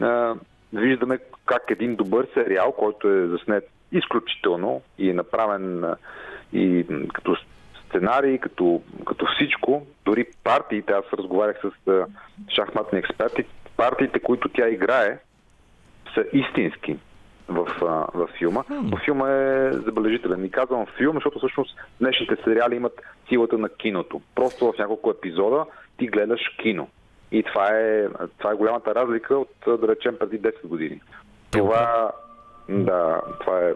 [0.00, 0.34] а,
[0.72, 5.84] виждаме как един добър сериал, който е заснет изключително и е направен
[6.52, 7.36] и като
[7.88, 12.06] сценарий, като, като всичко, дори партиите, аз разговарях с
[12.54, 13.44] шахматни експерти,
[13.76, 15.18] партиите, които тя играе,
[16.14, 16.98] са истински
[17.48, 17.66] в,
[18.14, 18.62] в филма.
[18.70, 20.44] Но филма е забележителен.
[20.44, 24.20] И казвам филм, защото всъщност днешните сериали имат силата на киното.
[24.34, 25.64] Просто в няколко епизода
[25.98, 26.88] ти гледаш кино.
[27.32, 28.08] И това е,
[28.38, 31.00] това е голямата разлика от, да речем, преди 10 години.
[31.50, 32.12] Това,
[32.68, 33.74] да, това е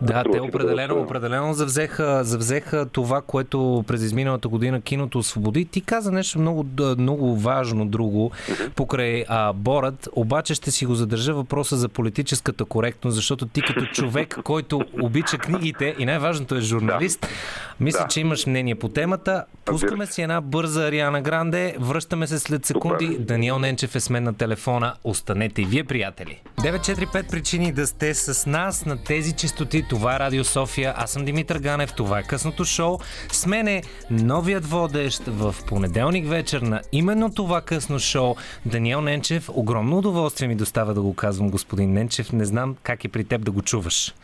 [0.00, 5.64] Да, те да определено, определено завзеха, завзеха това, което през изминалата година киното освободи.
[5.64, 6.66] Ти каза нещо много,
[6.98, 8.30] много важно друго
[8.76, 13.86] покрай а, Борът, обаче ще си го задържа въпроса за политическата коректност, защото ти като
[13.86, 17.26] човек, който обича книгите и най-важното е журналист,
[17.80, 18.08] мисля, Да.
[18.08, 19.44] че имаш мнение по темата.
[19.64, 23.06] Пускаме си една бърза Ариана Гранде, връщаме се след секунди.
[23.06, 23.18] Супер.
[23.18, 24.94] Даниел Ненчев е с мен на телефона.
[25.04, 26.40] Останете и вие, приятели.
[26.60, 29.83] 945 причини да сте с нас на тези частоти.
[29.88, 30.94] Това е Радио София.
[30.96, 31.92] Аз съм Димитър Ганев.
[31.92, 32.98] Това е късното шоу.
[33.32, 38.34] С мен е новият водещ в понеделник вечер на именно това късно шоу.
[38.66, 39.50] Даниел Ненчев.
[39.52, 42.32] Огромно удоволствие ми достава да го казвам, господин Ненчев.
[42.32, 44.14] Не знам как е при теб да го чуваш.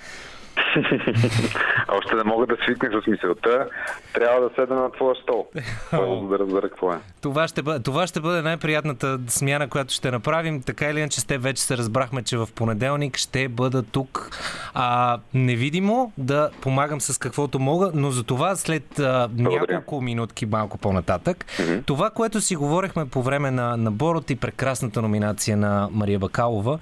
[1.88, 3.68] Още не мога да свикне с мисълта.
[4.12, 5.46] Трябва да седна на твоя стол.
[5.90, 6.96] Първо да разбера какво е.
[7.22, 10.62] Това ще, бъде, това ще бъде най-приятната смяна, която ще направим.
[10.62, 14.30] Така или иначе, с те вече се разбрахме, че в понеделник ще бъда тук
[14.74, 20.78] а, невидимо да помагам с каквото мога, но за това след а, няколко минутки малко
[20.78, 21.44] по-нататък.
[21.86, 26.78] Това, което си говорихме по време на, на Борот и прекрасната номинация на Мария Бакалова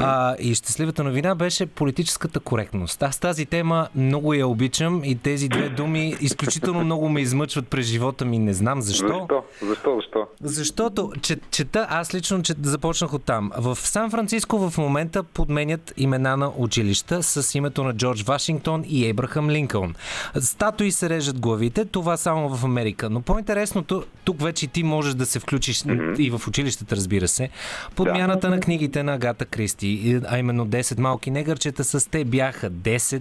[0.00, 3.02] а, и щастливата новина беше политическата коректност.
[3.02, 7.86] Аз тази тема много я обичам и тези две думи изключително много ме измъчват през
[7.86, 8.38] живота ми.
[8.38, 9.06] Не знам защо.
[9.06, 9.42] Защо?
[9.62, 9.96] Защо?
[9.96, 10.26] Защо?
[10.40, 13.50] Защото че, чета, аз лично че, започнах от там.
[13.58, 19.08] В Сан Франциско в момента подменят имена на училища с името на Джордж Вашингтон и
[19.08, 19.94] Ебрахам Линкълн.
[20.40, 23.10] Статуи се режат главите, това само в Америка.
[23.10, 26.18] Но по-интересното, тук вече ти можеш да се включиш mm-hmm.
[26.18, 27.48] и в училищата, разбира се.
[27.96, 28.54] Подмяната да.
[28.54, 33.11] на книгите на Агата Кристи, а именно 10 малки негърчета с те бяха 10.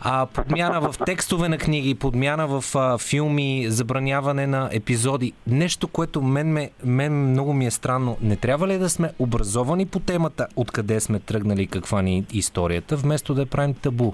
[0.00, 5.32] А, подмяна в текстове на книги, подмяна в а, филми, забраняване на епизоди.
[5.46, 8.16] Нещо, което мен, ме, мен много ми е странно.
[8.22, 12.96] Не трябва ли да сме образовани по темата, откъде сме тръгнали, каква ни е историята,
[12.96, 14.12] вместо да я правим табу?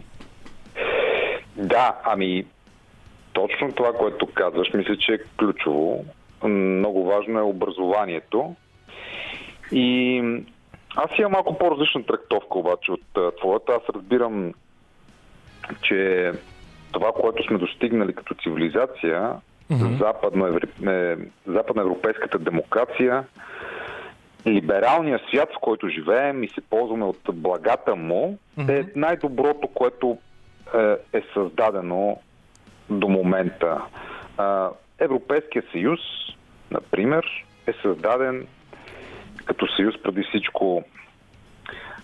[1.56, 2.44] Да, ами
[3.32, 6.04] точно това, което казваш, мисля, че е ключово.
[6.44, 8.54] Много важно е образованието.
[9.72, 10.18] И
[10.96, 13.72] аз имам малко по-различна трактовка обаче от твоята.
[13.72, 14.52] Аз разбирам,
[15.82, 16.32] че
[16.92, 19.32] това, което сме достигнали като цивилизация,
[19.70, 21.22] mm-hmm.
[21.46, 23.24] западноевропейската демокрация,
[24.46, 28.80] либералният свят, в който живеем и се ползваме от благата му, mm-hmm.
[28.80, 30.18] е най-доброто, което
[30.74, 32.18] е, е създадено
[32.90, 33.80] до момента.
[34.98, 36.00] Европейския съюз,
[36.70, 38.46] например, е създаден
[39.44, 40.84] като съюз преди всичко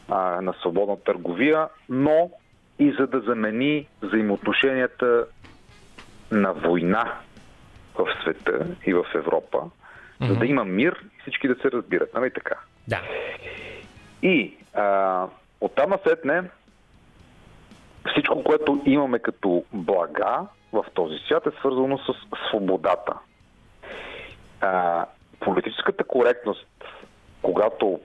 [0.08, 2.30] а, на свободна търговия, но
[2.82, 5.26] и за да замени взаимоотношенията
[6.30, 7.14] на война
[7.94, 10.28] в света и в Европа, mm-hmm.
[10.28, 12.14] за да има мир и всички да се разбират.
[12.14, 12.54] Нали така?
[12.88, 13.00] Да.
[14.22, 15.26] И а,
[15.60, 16.42] оттам насетне
[18.12, 22.14] всичко, което имаме като блага в този свят е свързано с
[22.48, 23.14] свободата.
[24.60, 25.06] А,
[25.40, 26.68] политическата коректност,
[27.42, 28.00] когато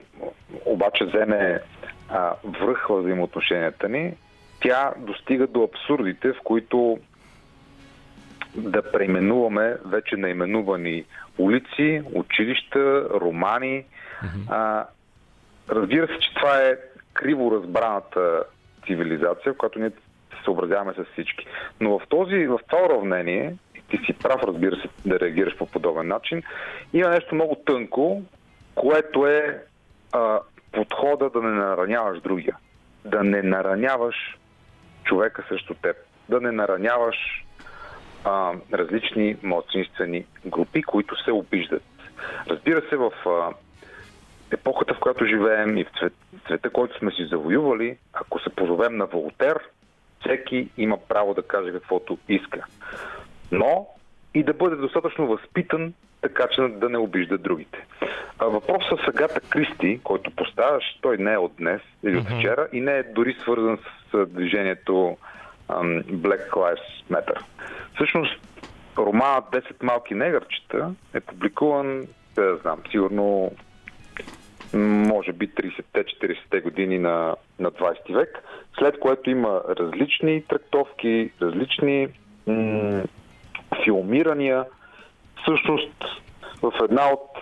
[0.64, 1.60] обаче вземе
[2.08, 4.14] а, връх в взаимоотношенията ни,
[4.60, 6.98] тя достига до абсурдите, в които
[8.56, 11.04] да преименуваме вече наименувани
[11.38, 13.84] улици, училища, романи.
[13.84, 14.50] Mm-hmm.
[14.50, 14.86] А,
[15.70, 16.76] разбира се, че това е
[17.12, 18.42] криво разбраната
[18.86, 21.46] цивилизация, в която ние се съобразяваме с всички.
[21.80, 23.56] Но в, този, в това уравнение,
[23.90, 26.42] ти си прав, разбира се, да реагираш по подобен начин,
[26.92, 28.22] има нещо много тънко,
[28.74, 29.62] което е
[30.12, 30.40] а,
[30.72, 32.56] подхода да не нараняваш другия.
[33.04, 34.37] Да не нараняваш
[35.08, 35.96] човека срещу теб.
[36.28, 37.16] Да не нараняваш
[38.24, 41.82] а, различни младсинствени групи, които се обиждат.
[42.48, 43.54] Разбира се, в а,
[44.50, 46.12] епохата, в която живеем и в цвет,
[46.46, 49.60] цвета, който сме си завоювали, ако се позовем на Волтер,
[50.20, 52.64] всеки има право да каже каквото иска.
[53.52, 53.86] Но
[54.34, 57.86] и да бъде достатъчно възпитан, така че да не обижда другите.
[58.38, 62.68] А въпросът с Агата Кристи, който поставяш, той не е от днес или от вчера
[62.72, 63.78] и не е дори свързан
[64.10, 65.16] с движението
[65.68, 67.40] Black Lives Matter.
[67.94, 68.40] Всъщност,
[68.98, 73.52] романът 10 малки негърчета е публикуван, да знам, сигурно
[74.74, 78.42] може би 30-те, 40-те години на, на 20 век,
[78.78, 82.08] след което има различни трактовки, различни
[82.46, 83.02] м-
[83.84, 84.64] филмирания.
[85.42, 86.04] Всъщност,
[86.62, 87.38] в една от,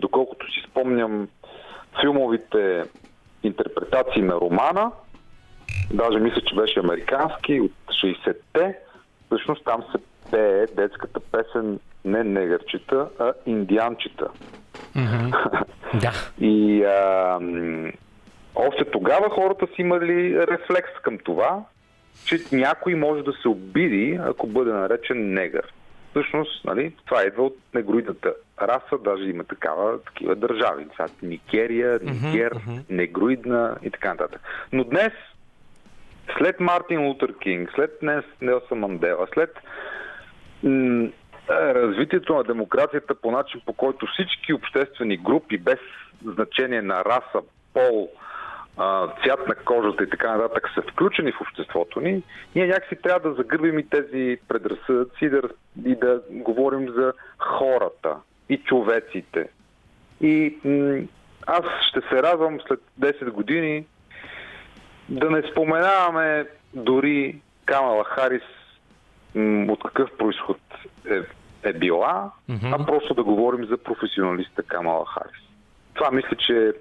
[0.00, 1.28] доколкото си спомням,
[2.00, 2.84] филмовите
[3.42, 4.90] интерпретации на романа,
[5.92, 8.78] даже мисля, че беше американски, от 60-те,
[9.26, 9.98] всъщност там се
[10.30, 14.28] пее детската песен не негърчета, а индианчета.
[14.96, 15.64] Mm-hmm.
[16.00, 16.12] да.
[16.46, 17.38] И а,
[18.54, 21.64] още тогава хората си имали рефлекс към това,
[22.24, 25.72] че някой може да се обиди, ако бъде наречен негър.
[26.18, 30.86] Всъщност, нали, това идва от негроидната раса, даже има такава, такива държави.
[31.22, 32.82] Никерия, Нигер, mm-hmm.
[32.90, 34.40] негроидна и така нататък.
[34.72, 35.12] Но днес,
[36.38, 39.54] след Мартин Лутер Кинг, след днес Нелсън Мандела, след
[40.62, 41.08] м-
[41.50, 45.78] развитието на демокрацията по начин, по който всички обществени групи, без
[46.24, 47.42] значение на раса,
[47.74, 48.10] пол,
[49.22, 52.22] цвят на кожата и така нататък са включени в обществото ни,
[52.54, 55.42] ние някакси трябва да загърбим и тези предразсъдъци и да,
[55.84, 58.16] и да говорим за хората
[58.48, 59.48] и човеците.
[60.20, 61.06] И м-
[61.46, 63.86] аз ще се радвам след 10 години
[65.08, 68.42] да не споменаваме дори Камала Харис
[69.34, 70.58] м- от какъв происход
[71.10, 71.20] е,
[71.68, 72.76] е била, mm-hmm.
[72.80, 75.42] а просто да говорим за професионалиста Камала Харис.
[75.94, 76.72] Това мисля, че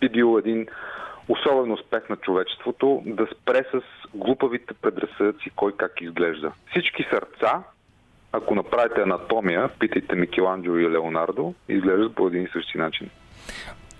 [0.00, 0.66] би бил един
[1.28, 3.80] особен успех на човечеството да спре с
[4.14, 6.52] глупавите предразсъдъци кой как изглежда.
[6.70, 7.62] Всички сърца,
[8.32, 13.10] ако направите анатомия, питайте Микеланджело и Леонардо, изглеждат по един и същи начин.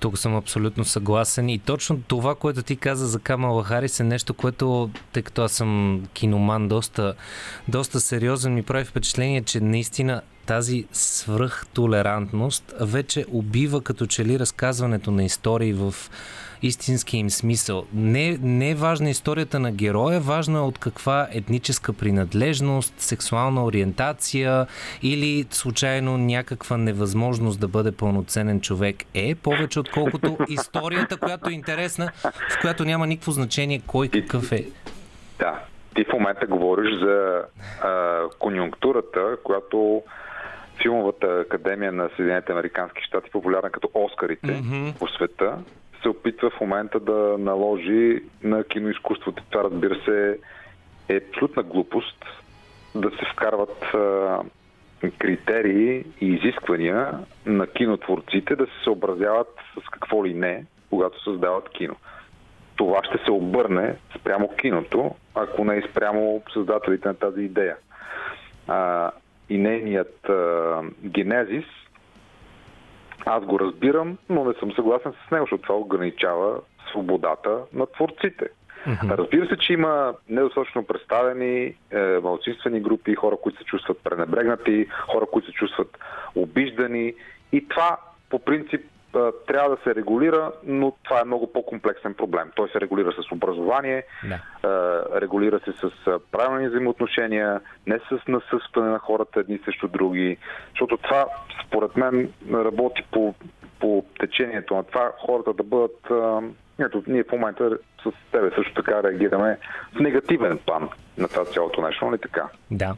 [0.01, 4.35] Тук съм абсолютно съгласен и точно това, което ти каза за Камала Харис е нещо,
[4.35, 7.15] което, тъй като аз съм киноман доста,
[7.69, 15.11] доста сериозен, ми прави впечатление, че наистина тази свръхтолерантност вече убива като че ли разказването
[15.11, 15.95] на истории в
[16.65, 17.85] истинския им смисъл.
[17.95, 24.67] Не, не е важна историята на героя, важно е от каква етническа принадлежност, сексуална ориентация
[25.03, 32.11] или случайно някаква невъзможност да бъде пълноценен човек е, повече отколкото историята, която е интересна,
[32.51, 34.65] в която няма никакво значение кой какъв е.
[35.39, 35.61] Да,
[35.95, 37.43] ти в момента говориш за
[37.83, 40.03] а, конюнктурата, която
[40.83, 44.99] филмовата академия на Съединените Американски щати, популярна като Оскарите mm-hmm.
[44.99, 45.57] по света,
[46.05, 49.43] се опитва в момента да наложи на киноизкуството.
[49.51, 50.39] Това, разбира се,
[51.09, 52.25] е абсолютна глупост
[52.95, 54.39] да се вкарват а,
[55.19, 61.97] критерии и изисквания на кинотворците да се съобразяват с какво ли не, когато създават кино.
[62.77, 67.77] Това ще се обърне спрямо киното, ако не и спрямо създателите на тази идея.
[68.69, 69.11] А,
[69.49, 71.65] и нейният а, генезис–
[73.27, 76.61] аз го разбирам, но не съм съгласен с него, защото това ограничава
[76.91, 78.49] свободата на творците.
[78.87, 79.19] Mm-hmm.
[79.19, 81.75] Разбира се, че има недостатъчно представени е,
[82.23, 85.99] малцинствени групи, хора, които се чувстват пренебрегнати, хора, които се чувстват
[86.35, 87.15] обиждани.
[87.53, 87.97] И това
[88.31, 88.81] по принцип
[89.47, 92.51] трябва да се регулира, но това е много по-комплексен проблем.
[92.55, 94.41] Той се регулира с образование, Да.
[94.63, 100.37] а, регулира се с а, правилни взаимоотношения, не с насъскване на хората едни срещу други,
[100.71, 101.27] защото това,
[101.67, 103.35] според мен, работи по,
[103.81, 106.01] по течението на това хората да бъдат...
[106.81, 109.59] Ето, ние в момента с тебе също така реагираме
[109.97, 110.89] в негативен план
[111.19, 112.49] на това цялото нещо, нали така?
[112.71, 112.97] Да.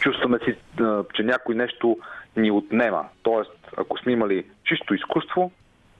[0.00, 0.56] чувстваме си,
[1.14, 1.98] че някой нещо
[2.36, 3.04] ни отнема.
[3.22, 5.52] Тоест, ако сме имали чисто изкуство,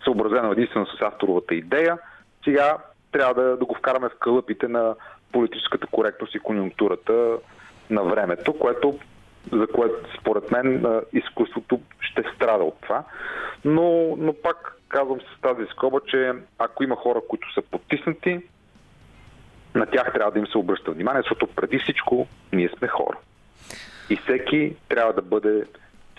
[0.04, 1.98] съобразено единствено с авторовата идея,
[2.44, 2.76] сега
[3.12, 4.94] трябва да, да го вкараме в кълъпите на
[5.32, 7.38] политическата коректност и конюнктурата
[7.90, 8.98] на времето, което,
[9.52, 13.04] за което според мен изкуството ще страда от това.
[13.64, 18.40] Но, но пак казвам с тази скоба, че ако има хора, които са потиснати,
[19.74, 23.18] на тях трябва да им се обръща внимание, защото преди всичко ние сме хора.
[24.10, 25.64] И всеки трябва да бъде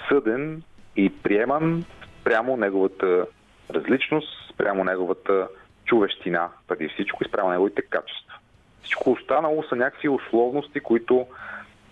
[0.09, 0.63] съден
[0.99, 1.85] и приеман
[2.23, 3.25] прямо неговата
[3.71, 5.47] различност, прямо неговата
[5.85, 8.33] човещина преди всичко и спрямо неговите качества.
[8.81, 11.27] Всичко останало са някакви условности, които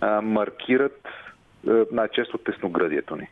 [0.02, 1.02] а, маркират
[1.68, 3.28] а, най-често тесноградието ни.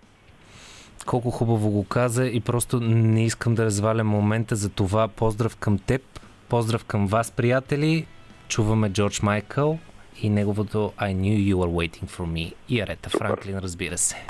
[1.05, 5.07] Колко хубаво го каза и просто не искам да развалям момента за това.
[5.07, 6.01] Поздрав към теб,
[6.49, 8.07] поздрав към вас, приятели.
[8.47, 9.79] Чуваме Джордж Майкъл
[10.21, 14.25] и неговото I knew you were waiting for me и Арета Франклин, разбира се.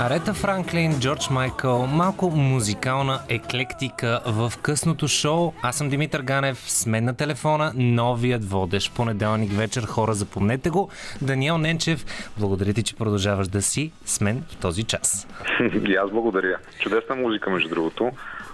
[0.00, 5.52] Арета Франклин, Джордж Майкъл, малко музикална еклектика в късното шоу.
[5.62, 9.82] Аз съм Димитър Ганев, с мен на телефона, новият водещ понеделник вечер.
[9.82, 10.90] Хора, запомнете го.
[11.22, 12.04] Даниел Ненчев,
[12.38, 15.28] благодаря ти, че продължаваш да си с мен в този час.
[15.88, 16.58] И аз благодаря.
[16.80, 18.10] Чудесна музика, между другото.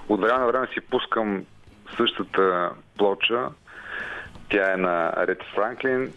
[0.09, 1.45] От време на време си пускам
[1.97, 3.49] същата плоча.
[4.51, 6.13] Тя е на Ред Франклин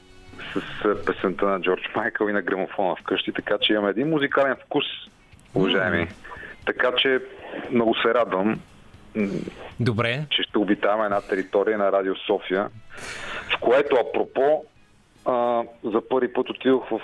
[0.54, 0.62] с
[1.06, 4.86] песента на Джордж Майкъл и на грамофона вкъщи, така че имаме един музикален вкус,
[5.56, 6.08] уважаеми.
[6.66, 7.20] Така че
[7.72, 8.60] много се радвам,
[9.80, 12.70] Добре, че ще обитаваме една територия на Радио София,
[13.56, 14.66] в което, апропо,
[15.26, 17.02] а, за първи път отидох в...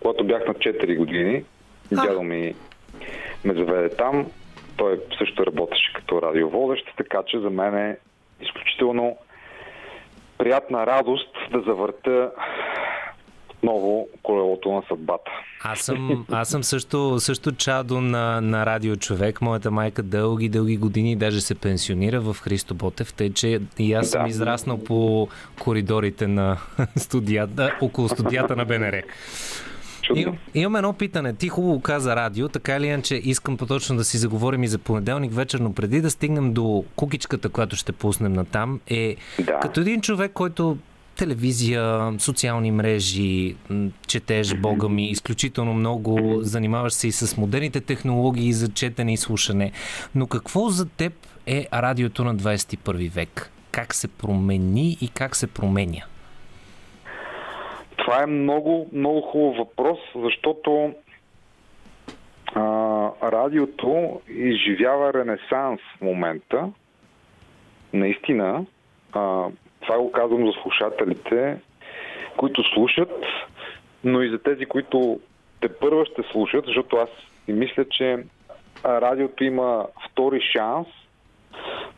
[0.00, 1.44] Когато бях на 4 години,
[1.92, 2.54] дядо ми
[3.44, 4.30] ме заведе там.
[4.76, 7.96] Той също работеше като радиоводещ, така че за мен е
[8.40, 9.16] изключително
[10.38, 12.30] приятна радост да завърта
[13.64, 15.30] отново колелото на съдбата.
[15.62, 19.40] аз съм, аз съм също, също чадо на, на радио човек.
[19.40, 24.08] Моята майка дълги, дълги години даже се пенсионира в Христо Ботев, тъй че и аз
[24.08, 24.28] съм Да.
[24.28, 25.28] израснал по
[25.60, 26.56] коридорите на
[26.96, 29.02] студията, около студията на БНР.
[30.02, 30.22] Чудно.
[30.22, 31.34] Им, имам едно питане.
[31.34, 35.32] Ти хубаво каза радио, така или иначе искам по-точно да си заговорим и за понеделник
[35.32, 39.58] вечер, но преди да стигнем до кукичката, която ще пуснем на там, е Да.
[39.58, 40.76] като един човек, който
[41.14, 43.56] телевизия, социални мрежи,
[44.06, 49.72] четеш, бога ми, изключително много, занимаваш се и с модерните технологии за четене и слушане.
[50.14, 51.12] Но какво за теб
[51.46, 53.50] е радиото на 21 век?
[53.70, 56.02] Как се промени и как се променя?
[57.96, 60.92] Това е много, много хубав въпрос, защото
[62.54, 62.60] а,
[63.22, 66.70] радиото изживява ренесанс в момента.
[67.92, 68.64] Наистина,
[69.12, 69.46] а,
[69.86, 71.56] това го казвам за слушателите,
[72.36, 73.10] които слушат,
[74.04, 75.20] но и за тези, които
[75.60, 77.08] те първа ще слушат, защото аз
[77.44, 78.24] си мисля, че
[78.84, 80.88] радиото има втори шанс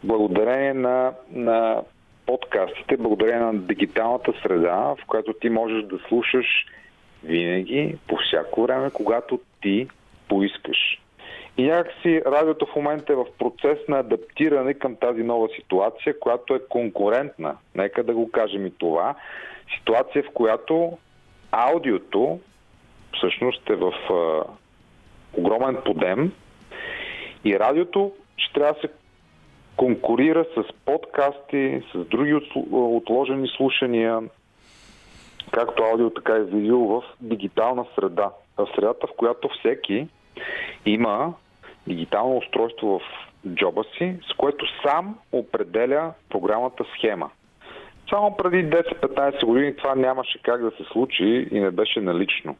[0.04, 1.82] благодарение на, на
[2.26, 6.46] подкастите, благодарение на дигиталната среда, в която ти можеш да слушаш
[7.24, 9.88] винаги, по всяко време, когато ти
[10.28, 11.00] поискаш.
[11.58, 16.54] И някакси радиото в момента е в процес на адаптиране към тази нова ситуация, която
[16.54, 17.56] е конкурентна.
[17.74, 19.14] Нека да го кажем и това.
[19.78, 20.98] Ситуация, в която
[21.52, 22.40] аудиото
[23.16, 24.44] всъщност е в а,
[25.38, 26.32] огромен подем
[27.44, 28.88] и радиото ще трябва да се
[29.76, 32.34] конкурира с подкасти, с други
[32.70, 34.20] отложени слушания,
[35.50, 38.30] както аудио, така и видео в дигитална среда.
[38.56, 40.08] В средата, в която всеки
[40.86, 41.34] има
[41.86, 43.02] дигитално устройство в
[43.54, 47.30] джоба си, с което сам определя програмата схема.
[48.10, 52.56] Само преди 10-15 години това нямаше как да се случи и не беше налично.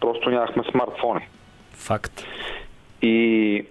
[0.00, 1.28] Просто нямахме смартфони.
[1.70, 2.26] Факт.
[3.02, 3.66] И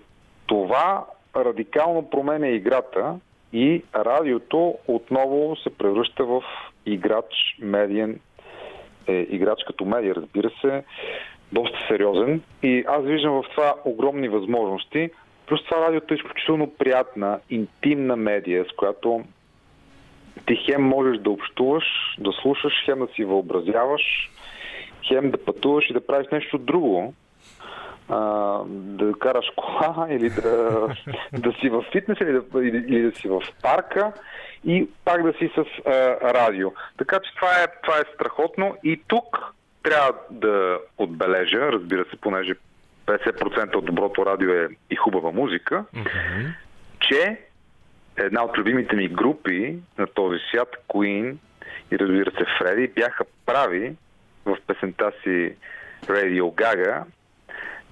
[0.47, 1.05] това
[1.35, 3.15] радикално променя играта
[3.53, 6.43] и радиото отново се превръща в
[6.85, 8.19] играч медиен,
[9.07, 10.83] е, играч като медия, разбира се,
[11.51, 12.41] доста сериозен.
[12.63, 15.09] И аз виждам в това огромни възможности.
[15.45, 19.23] Плюс това радиото е изключително приятна, интимна медия, с която
[20.45, 21.83] ти хем можеш да общуваш,
[22.19, 24.01] да слушаш, хем да си въобразяваш,
[25.07, 27.13] хем да пътуваш и да правиш нещо друго.
[28.09, 28.17] а,
[28.67, 30.87] да караш кола или да,
[31.33, 34.11] да си в фитнес или да, или, или да си в парка
[34.65, 35.91] и пак да си с а,
[36.33, 36.71] радио.
[36.97, 39.53] Така че това е, това е страхотно и тук
[39.83, 42.53] трябва да отбележа, разбира се, понеже
[43.05, 46.47] 50% от доброто радио е и хубава музика, Мгм.
[46.99, 47.37] че
[48.17, 51.35] една от любимите ми групи на този свят, Queen
[51.91, 53.95] и разбира се Фреди, бяха прави
[54.45, 55.55] в песента си
[56.05, 57.03] Radio Gaga.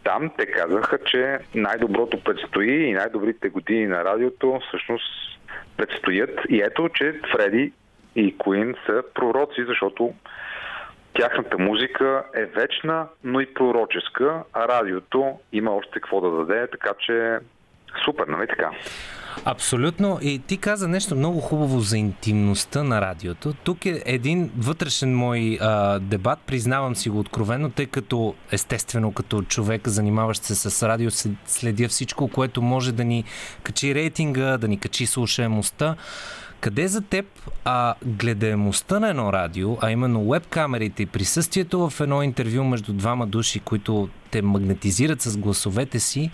[0.04, 5.40] Там те казаха, че най-доброто предстои и най-добрите години на радиото всъщност
[5.78, 6.40] предстоят.
[6.50, 7.72] И ето, че Фреди
[8.16, 10.14] и Queen са пророци, защото
[11.14, 16.90] тяхната музика е вечна, но и пророческа, а радиото има още какво да даде, така
[17.06, 17.40] че
[18.06, 18.72] супер, нали така?
[19.46, 20.20] Абсолютно.
[20.22, 23.54] И ти каза нещо много хубаво за интимността на радиото.
[23.54, 29.42] Тук е един вътрешен мой а, дебат, признавам си го откровено, тъй като естествено като
[29.42, 31.10] човек, занимаващ се с радио,
[31.46, 33.24] следя всичко, което може да ни
[33.64, 35.96] качи рейтинга, да ни качи слушаемостта.
[36.62, 37.26] Къде за теб
[37.66, 43.28] а, гледаемостта на едно радио, а именно веб-камерите и присъствието в едно интервю между двама
[43.28, 46.32] души, които те магнетизират с гласовете си,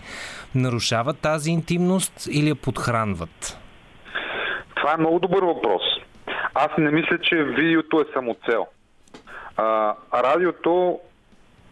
[0.54, 3.58] нарушават тази интимност или я подхранват?
[4.74, 5.82] Това е много добър въпрос.
[6.54, 8.66] Аз не мисля, че видеото е самоцел.
[9.56, 10.98] А, радиото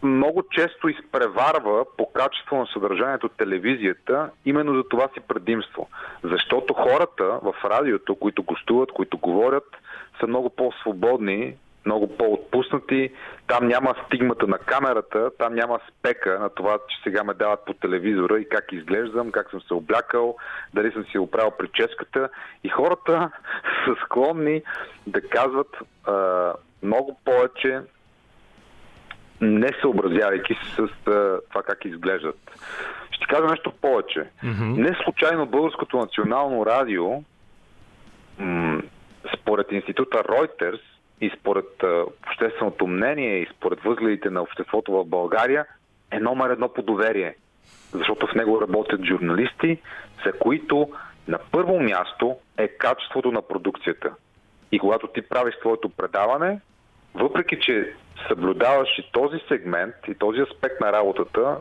[0.05, 5.89] много често изпреварва по качество на съдържанието телевизията, именно за това си предимство.
[6.23, 9.67] Защото хората в радиото, които гостуват, които говорят,
[10.19, 13.11] са много по-свободни, много по-отпуснати.
[13.47, 17.73] Там няма стигмата на камерата, там няма спека на това, че сега ме дават по
[17.73, 20.35] телевизора и как изглеждам, как съм се облякал,
[20.73, 22.29] дали съм си оправил прическата.
[22.63, 23.31] И хората
[23.85, 24.61] са склонни
[25.07, 25.77] да казват
[26.07, 26.53] а,
[26.83, 27.81] много повече
[29.41, 32.39] не съобразявайки се с а, това как изглеждат.
[33.11, 34.23] Ще кажа нещо повече.
[34.43, 34.89] Mm-hmm.
[34.89, 37.23] Не случайно Българското национално радио,
[38.39, 38.81] м-
[39.39, 40.79] според института Reuters
[41.21, 45.65] и според а, общественото мнение и според възгледите на обществото в България,
[46.11, 47.35] е номер едно по доверие.
[47.91, 49.77] Защото в него работят журналисти,
[50.25, 50.89] за които
[51.27, 54.11] на първо място е качеството на продукцията.
[54.71, 56.59] И когато ти правиш твоето предаване,
[57.15, 57.93] въпреки че
[58.27, 61.57] съблюдаваш и този сегмент и този аспект на работата,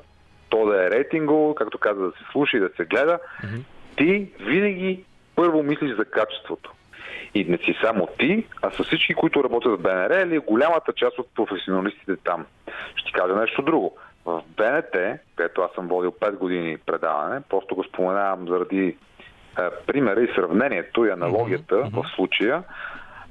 [0.48, 3.62] то да е рейтингово, както каза, да се слуша и да се гледа, mm-hmm.
[3.96, 5.04] ти винаги
[5.36, 6.72] първо мислиш за качеството.
[7.34, 11.18] И не си само ти, а с всички, които работят в БНР или голямата част
[11.18, 12.46] от професионалистите там.
[12.96, 13.96] Ще ти кажа нещо друго.
[14.24, 18.96] В БНТ, където аз съм водил 5 години предаване, просто го споменавам заради е,
[19.86, 22.02] примера и сравнението и аналогията mm-hmm.
[22.02, 22.62] в случая,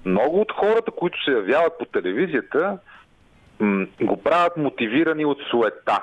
[0.05, 2.77] много от хората, които се явяват по телевизията,
[3.59, 5.99] м- го правят мотивирани от суета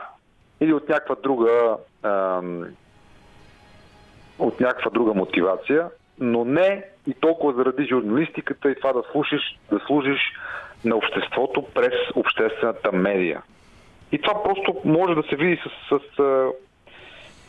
[0.60, 2.64] или от някаква друга ам,
[4.38, 5.88] от някаква друга мотивация,
[6.20, 9.42] но не и толкова заради журналистиката и това да слушаш,
[9.72, 10.20] да служиш
[10.84, 13.42] на обществото през обществената медия.
[14.12, 16.48] И това просто може да се види с, с, с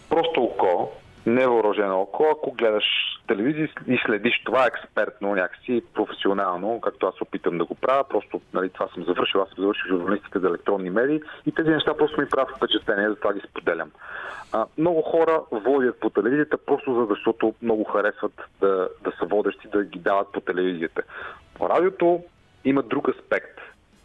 [0.10, 0.91] просто око,
[1.26, 2.86] невъоръжено око, ако гледаш
[3.28, 8.04] телевизия и следиш това експертно, някакси професионално, както аз опитам да го правя.
[8.10, 11.98] Просто нали, това съм завършил, аз съм завършил журналистика за електронни медии и тези неща
[11.98, 13.92] просто ми правят впечатление, затова ги споделям.
[14.54, 19.68] А, много хора водят по телевизията просто за защото много харесват да, да са водещи,
[19.68, 21.02] да ги дават по телевизията.
[21.62, 22.24] Радиото
[22.66, 23.60] има друг аспект.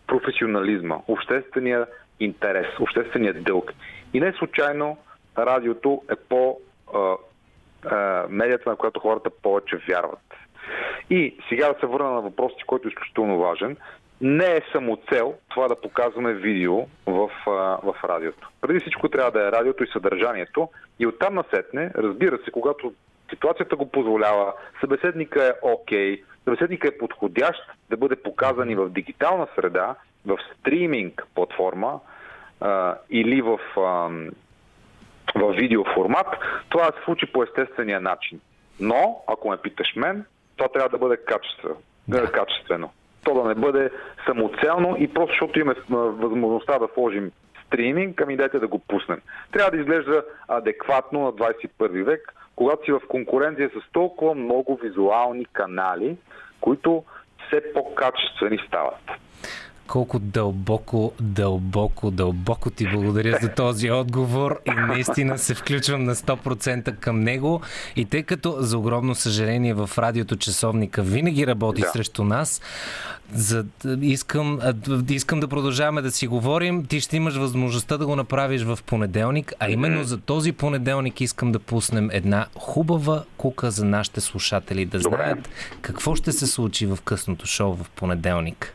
[0.06, 1.86] Професионализма, обществения
[2.20, 3.72] интерес, обществения дълг.
[4.14, 4.96] И не случайно
[5.38, 6.58] радиото е по
[8.28, 10.34] медията, на която хората повече вярват.
[11.10, 13.76] И сега да се върна на въпросите, който е изключително важен.
[14.20, 17.30] Не е само цел това да показваме видео в,
[17.82, 18.48] в радиото.
[18.60, 20.68] Преди всичко трябва да е радиото и съдържанието.
[20.98, 22.92] И оттам насетне, разбира се, когато
[23.30, 27.60] ситуацията го позволява, събеседника е окей, събеседника е подходящ
[27.90, 29.94] да бъде показан и в дигитална среда,
[30.26, 32.00] в стриминг платформа
[32.60, 34.10] а, или в а,
[35.34, 36.26] в видеоформат,
[36.68, 38.40] това да се случи по естествения начин.
[38.80, 40.24] Но, ако ме питаш мен,
[40.56, 41.76] това трябва да бъде качествено.
[42.08, 42.32] Да.
[42.32, 42.90] качествено.
[43.24, 43.90] То да не бъде
[44.26, 47.32] самоцелно и просто защото имаме възможността да сложим
[47.66, 49.20] стриминг, ами дайте да го пуснем.
[49.52, 55.44] Трябва да изглежда адекватно на 21 век, когато си в конкуренция с толкова много визуални
[55.44, 56.16] канали,
[56.60, 57.04] които
[57.46, 59.10] все по-качествени стават.
[59.86, 66.96] Колко дълбоко, дълбоко, дълбоко ти благодаря за този отговор и наистина се включвам на 100%
[66.96, 67.60] към него.
[67.96, 71.88] И тъй като за огромно съжаление в радиото часовника винаги работи да.
[71.88, 72.60] срещу нас,
[73.32, 73.64] за,
[74.00, 74.60] искам,
[75.10, 76.84] искам да продължаваме да си говорим.
[76.84, 81.52] Ти ще имаш възможността да го направиш в понеделник, а именно за този понеделник искам
[81.52, 85.16] да пуснем една хубава кука за нашите слушатели, да Добре.
[85.16, 85.48] знаят
[85.80, 88.74] какво ще се случи в късното шоу в понеделник.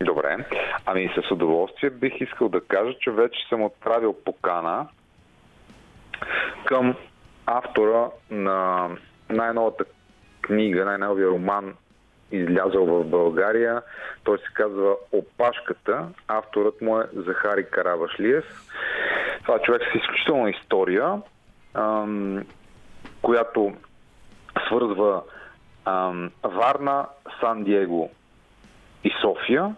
[0.00, 0.46] Добре.
[0.86, 4.88] Ами с удоволствие бих искал да кажа, че вече съм отправил покана
[6.64, 6.94] към
[7.46, 8.88] автора на
[9.30, 9.84] най-новата
[10.42, 11.74] книга, най-новия роман
[12.32, 13.82] излязъл в България.
[14.24, 16.08] Той се казва Опашката.
[16.28, 18.44] Авторът му е Захари Карабашлиев.
[19.42, 21.22] Това е човек с изключителна история,
[21.74, 22.44] ам,
[23.22, 23.72] която
[24.66, 25.22] свързва
[25.84, 27.06] ам, Варна,
[27.40, 28.10] Сан-Диего
[29.04, 29.74] и София.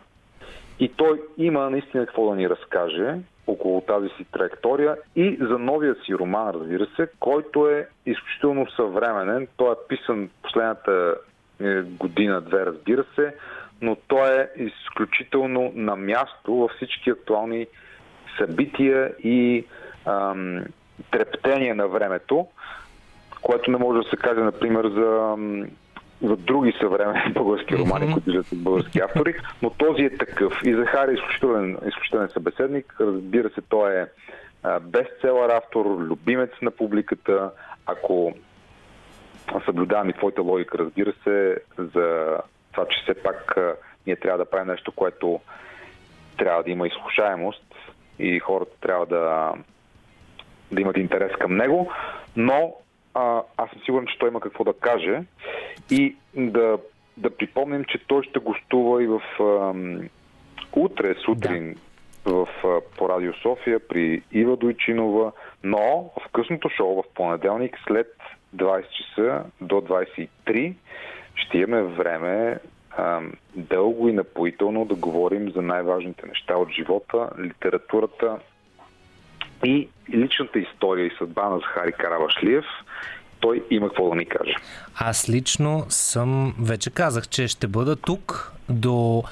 [0.80, 3.14] И той има наистина какво да ни разкаже
[3.46, 9.48] около тази си траектория и за новия си роман, разбира се, който е изключително съвременен.
[9.56, 11.14] Той е писан последната
[11.60, 13.34] е, година-две, разбира се,
[13.82, 17.66] но той е изключително на място във всички актуални
[18.38, 19.64] събития и
[20.06, 20.64] ам,
[21.10, 22.46] трептения на времето,
[23.42, 25.36] което не може да се каже, например, за,
[26.22, 28.12] за други съвременни български романи, mm-hmm.
[28.12, 30.52] които излизат от български автори, но този е такъв.
[30.64, 32.96] И Захари е изключителен, изключителен събеседник.
[33.00, 34.06] Разбира се, той е
[34.80, 37.50] бестселър автор, любимец на публиката.
[37.86, 38.34] Ако
[39.64, 42.36] съблюдавам и твоята логика, разбира се, за
[42.72, 43.56] това, че все пак
[44.06, 45.40] ние трябва да правим нещо, което
[46.38, 47.74] трябва да има изслушаемост
[48.18, 49.52] и хората трябва да,
[50.72, 51.92] да имат интерес към него,
[52.36, 52.74] но
[53.14, 55.22] а, аз съм сигурен, че той има какво да каже
[55.90, 56.78] и да,
[57.16, 59.74] да припомним, че той ще гостува и в а,
[60.76, 61.76] утре сутрин
[62.24, 62.32] да.
[62.32, 65.32] в, а, по Радио София при Ива Дойчинова,
[65.64, 68.16] но в късното шоу в понеделник след
[68.56, 70.74] 20 часа до 23
[71.34, 72.58] ще имаме време
[72.90, 73.20] а,
[73.56, 78.38] дълго и напоително да говорим за най-важните неща от живота, литературата
[79.64, 82.64] и личната история и съдба на Захари Карабашлиев.
[83.40, 84.54] Той има какво да ни каже.
[84.96, 89.22] Аз лично съм, вече казах, че ще бъда тук до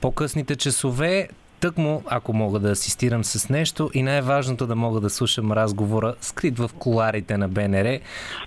[0.00, 1.28] по-късните часове
[1.60, 6.58] тъкмо, ако мога да асистирам с нещо и най-важното да мога да слушам разговора, скрит
[6.58, 7.98] в коларите на БНР.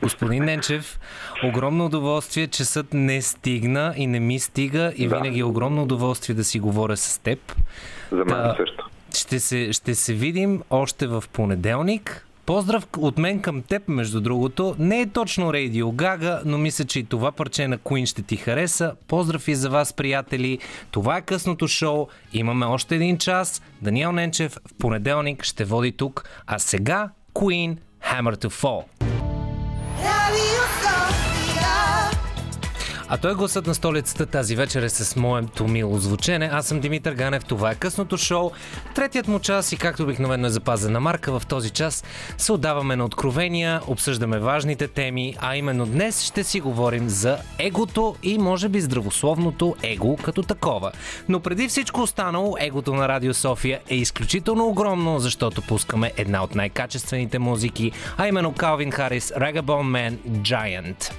[0.04, 1.00] Господин Ненчев,
[1.44, 5.16] огромно удоволствие, че съд не стигна и не ми стига и да.
[5.16, 7.40] винаги е огромно удоволствие да си говоря с теб.
[8.12, 8.87] За мен да, също.
[9.18, 12.28] Ще се, ще се видим още в понеделник.
[12.45, 14.76] Поздрав от мен към теб, между другото.
[14.80, 18.38] Не е точно Рейдио Гага, но мисля, че и това парче на Queen ще ти
[18.38, 18.95] хареса.
[19.07, 20.59] Поздрав и за вас, приятели.
[20.91, 22.07] Това е късното шоу.
[22.34, 23.61] Имаме още един час.
[23.82, 26.30] Даниел Ненчев в понеделник ще води тук.
[26.47, 27.78] А сега Queen
[28.11, 28.84] Hammer to Fall.
[33.10, 36.49] А той е гласът на столицата тази вечер е с моето мило звучене.
[36.53, 38.51] Аз съм Димитър Ганев, това е късното шоу.
[38.95, 42.03] Третият му час и както обикновено е запазена марка, в този час
[42.38, 48.16] се отдаваме на откровения, обсъждаме важните теми, а именно днес ще си говорим за егото
[48.24, 50.91] и може би здравословното его като такова.
[51.30, 56.55] Но преди всичко останало, егото на Радио София е изключително огромно, защото пускаме една от
[56.55, 61.12] най-качествените музики, а именно Калвин Харис, Ragabone Man, Giant.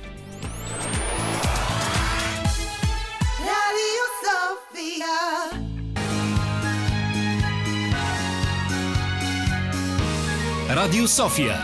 [10.70, 11.56] Радио София.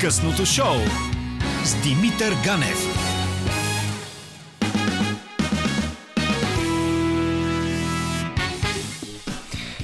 [0.00, 0.76] Късното шоу
[1.64, 3.06] с Димитър Ганев.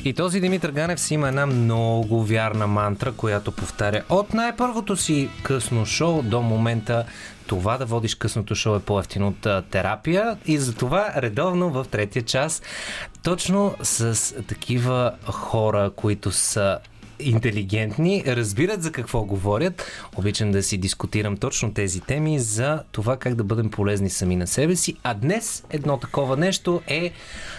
[0.05, 5.31] И този Димитър Ганев си има една много вярна мантра, която повтаря от най-първото си
[5.43, 7.05] късно шоу до момента
[7.47, 12.63] това да водиш късното шоу е по-ефтино от терапия и затова редовно в третия час
[13.23, 16.79] точно с такива хора, които са
[17.25, 19.85] интелигентни, разбират за какво говорят.
[20.17, 24.47] Обичам да си дискутирам точно тези теми за това как да бъдем полезни сами на
[24.47, 24.97] себе си.
[25.03, 27.13] А днес едно такова нещо е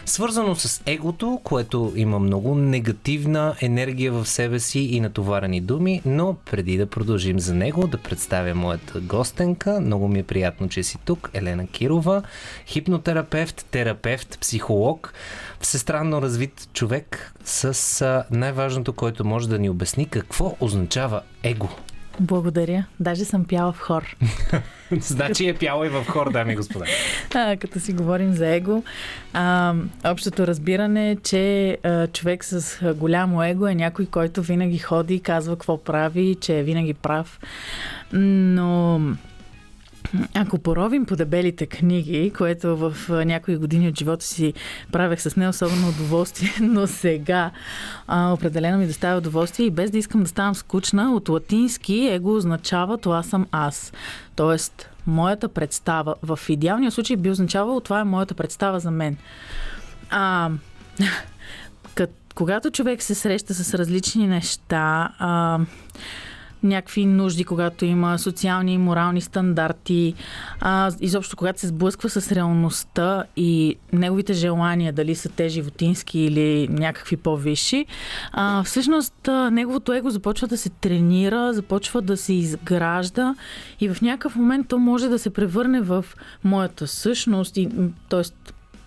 [0.06, 6.36] свързано с егото, което има много негативна енергия в себе си и натоварени думи, но
[6.52, 10.98] преди да продължим за него, да представя моята гостенка, много ми е приятно, че си
[11.06, 12.24] тук, Елена Кирова,
[12.68, 15.14] хипнотерапевт, терапевт, психолог,
[15.60, 21.70] всестранно развит човек с най-важното, който може да ни обясни какво означава его.
[22.20, 22.86] Благодаря.
[23.00, 24.16] Даже съм пяла в хор.
[24.92, 26.86] значи е пяла и в хор, дами и господа.
[27.36, 28.84] А, като си говорим за его,
[29.34, 29.76] а,
[30.06, 35.20] общото разбиране е, че а, човек с голямо его е някой, който винаги ходи и
[35.20, 37.40] казва какво прави, че е винаги прав.
[38.14, 39.00] Но
[40.34, 42.96] ако поровим по дебелите книги, което в
[43.26, 44.54] някои години от живота си
[44.92, 47.52] правех с не особено удоволствие, но сега
[48.08, 52.36] а, определено ми доставя удоволствие и без да искам да ставам скучна, от латински его
[52.36, 53.94] означава това съм аз.
[54.36, 56.16] Тоест, моята представа.
[56.24, 59.18] В идеалния случай би означавало това е моята представа за мен.
[60.10, 60.50] А,
[62.36, 65.60] когато човек се среща с различни неща, а,
[66.64, 70.14] някакви нужди, когато има социални и морални стандарти,
[70.60, 76.68] а, изобщо когато се сблъсква с реалността и неговите желания, дали са те животински или
[76.68, 77.86] някакви по-висши,
[78.32, 83.36] а, всъщност а, неговото его започва да се тренира, започва да се изгражда
[83.80, 86.06] и в някакъв момент то може да се превърне в
[86.44, 87.70] моята същност, и,
[88.10, 88.22] т.е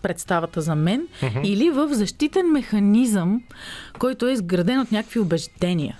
[0.06, 1.42] представата за мен, uh-huh.
[1.42, 3.42] или в защитен механизъм,
[3.98, 5.98] който е изграден от някакви убеждения.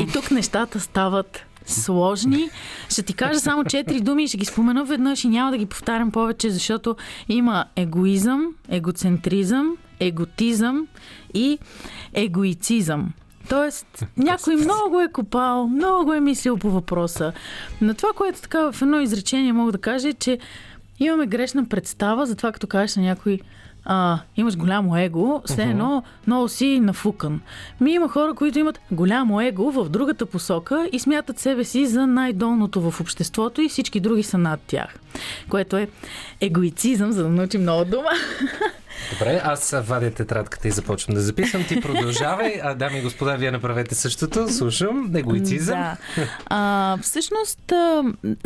[0.00, 2.50] И тук нещата стават сложни.
[2.88, 5.66] Ще ти кажа само четири думи и ще ги спомена веднъж и няма да ги
[5.66, 6.96] повтарям повече, защото
[7.28, 10.86] има егоизъм, егоцентризъм, еготизъм
[11.34, 11.58] и
[12.14, 13.12] егоицизъм.
[13.48, 17.32] Тоест, някой много е копал, много е мислил по въпроса.
[17.80, 20.38] Но това, което така в едно изречение мога да кажа е, че
[21.00, 23.40] имаме грешна представа за това, като кажеш на някой
[23.84, 27.40] а, имаш голямо его, все едно много си нафукан.
[27.80, 32.06] Ми има хора, които имат голямо его в другата посока и смятат себе си за
[32.06, 34.98] най-долното в обществото и всички други са над тях.
[35.48, 35.88] Което е
[36.40, 38.08] егоицизъм, за да научим нова дума.
[39.12, 41.64] Добре, аз вадя тетрадката и започвам да записвам.
[41.64, 42.60] Ти продължавай.
[42.62, 44.48] А, дами и господа, вие направете същото.
[44.48, 45.10] Слушам.
[45.16, 45.78] Егоицизъм.
[45.78, 45.96] Да.
[46.46, 47.72] А, всъщност,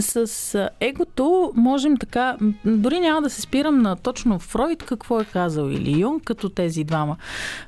[0.01, 2.37] с егото можем така...
[2.65, 6.85] Дори няма да се спирам на точно Фройд какво е казал или Юнг, като тези
[6.85, 7.17] двама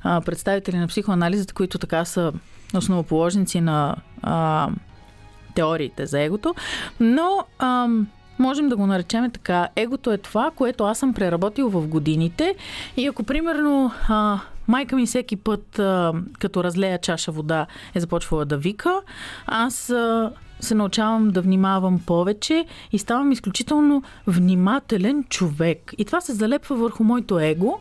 [0.03, 2.33] а, представители на психоанализата, които така са
[2.75, 4.69] основоположници на а,
[5.55, 6.55] теориите за егото.
[7.01, 7.45] Но...
[7.59, 7.89] А,
[8.39, 9.69] Можем да го наречем така.
[9.77, 12.55] Егото е това, което аз съм преработил в годините.
[12.97, 18.45] И ако, примерно, а, майка ми всеки път, а, като разлея чаша вода, е започвала
[18.45, 19.01] да вика,
[19.47, 25.93] аз а, се научавам да внимавам повече и ставам изключително внимателен човек.
[25.99, 27.79] И това се залепва върху моето его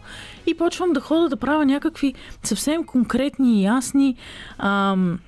[0.48, 4.16] и почвам да хода да правя някакви съвсем конкретни и ясни.
[4.58, 5.20] Ам,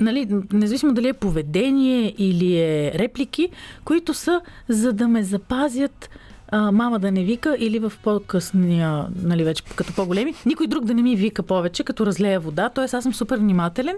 [0.00, 3.48] нали, независимо дали е поведение или е реплики,
[3.84, 6.10] които са за да ме запазят
[6.50, 10.94] а, мама да не вика или в по-късния, нали, вече като по-големи, никой друг да
[10.94, 12.68] не ми вика повече, като разлея вода.
[12.68, 13.96] Тоест аз съм супер внимателен.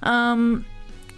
[0.00, 0.36] А,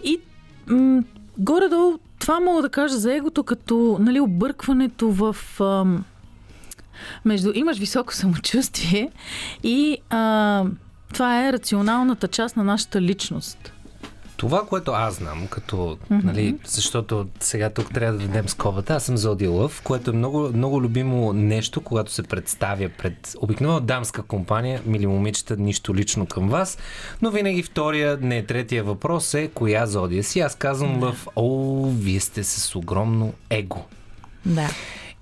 [0.03, 0.19] и
[0.67, 1.03] м-
[1.37, 5.35] горе-долу това мога да кажа за егото, като нали, объркването в...
[5.59, 5.85] А,
[7.25, 9.11] между имаш високо самочувствие
[9.63, 10.65] и а,
[11.13, 13.73] това е рационалната част на нашата личност.
[14.39, 16.23] Това, което аз знам, като, mm-hmm.
[16.23, 20.49] нали, защото сега тук трябва да дадем сковата, аз съм Зоди Лъв, което е много,
[20.53, 26.49] много любимо нещо, когато се представя пред обикновено дамска компания, мили момичета, нищо лично към
[26.49, 26.77] вас,
[27.21, 30.39] но винаги втория, не третия въпрос е коя Зодия си.
[30.39, 33.85] Аз казвам Лъв, о, вие сте с огромно его.
[34.45, 34.69] Да.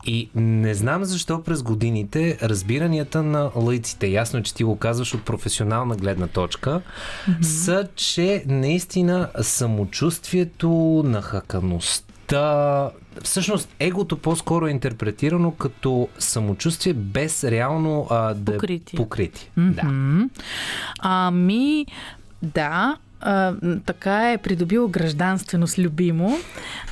[0.07, 5.23] И не знам защо през годините разбиранията на лъйците, ясно, че ти го казваш от
[5.23, 7.41] професионална гледна точка, mm-hmm.
[7.41, 10.69] са, че наистина самочувствието,
[11.05, 12.89] нахакаността,
[13.23, 18.95] всъщност егото по-скоро е интерпретирано като самочувствие без реално а, да покрити.
[18.95, 19.51] покрити.
[19.57, 19.73] Mm-hmm.
[19.73, 20.29] Да.
[20.99, 21.85] Ами,
[22.41, 23.53] да, а,
[23.85, 26.37] така е придобило гражданственост любимо.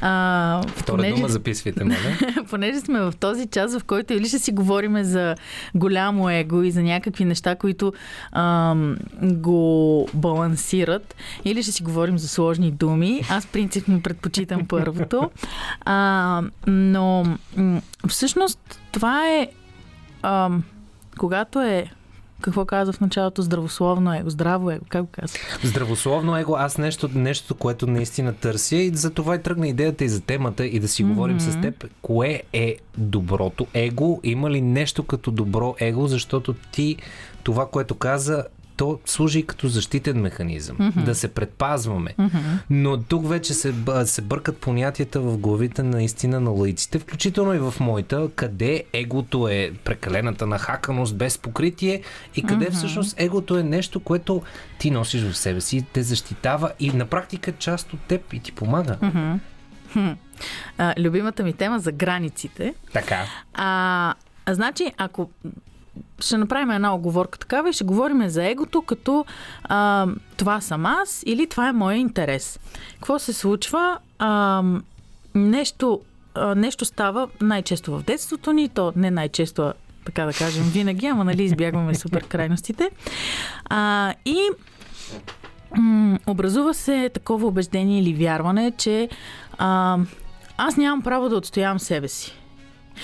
[0.01, 1.95] А, Втора понеже, дума записвайте, моля.
[2.49, 5.35] понеже сме в този час, в който или ще си говориме за
[5.75, 7.93] голямо его и за някакви неща, които
[8.31, 8.75] а,
[9.21, 11.15] го балансират,
[11.45, 13.21] или ще си говорим за сложни думи.
[13.29, 15.31] Аз принципно предпочитам първото.
[15.81, 17.37] А, но
[18.07, 19.47] всъщност това е
[20.21, 20.49] а,
[21.17, 21.91] когато е
[22.45, 23.41] какво каза в началото?
[23.41, 25.39] Здравословно его, здраво его, как го казва?
[25.63, 30.09] Здравословно его, аз нещо, нещо, което наистина търся и за това и тръгна идеята и
[30.09, 31.07] за темата и да си mm-hmm.
[31.07, 31.85] говорим с теб.
[32.01, 34.19] Кое е доброто его?
[34.23, 36.07] Има ли нещо като добро его?
[36.07, 36.97] Защото ти,
[37.43, 38.43] това, което каза,
[38.77, 41.03] то служи като защитен механизъм, mm-hmm.
[41.03, 42.15] да се предпазваме.
[42.19, 42.57] Mm-hmm.
[42.69, 43.73] Но тук вече се,
[44.05, 49.71] се бъркат понятията в главите наистина на лаиците, включително и в моята, къде егото е
[49.83, 52.01] прекалената нахаканост без покритие
[52.35, 52.73] и къде mm-hmm.
[52.73, 54.41] всъщност егото е нещо, което
[54.79, 58.51] ти носиш в себе си, те защитава и на практика част от теб и ти
[58.51, 58.97] помага.
[59.01, 59.39] Mm-hmm.
[59.93, 60.11] Хм.
[60.77, 62.73] А, любимата ми тема за границите.
[62.93, 63.25] Така.
[63.53, 64.13] А,
[64.45, 65.29] а значи, ако
[66.19, 69.25] ще направим една оговорка такава и ще говорим за егото като
[69.63, 72.59] а, това съм аз или това е моя интерес.
[72.93, 73.97] Какво се случва?
[74.19, 74.63] А,
[75.35, 76.01] нещо,
[76.35, 79.73] а, нещо става най-често в детството ни, то не най-често,
[80.05, 82.89] така да кажем, винаги, ама нали избягваме супер крайностите.
[83.65, 84.37] А, и
[85.77, 89.09] м- образува се такова убеждение или вярване, че
[89.57, 89.97] а,
[90.57, 92.37] аз нямам право да отстоявам себе си.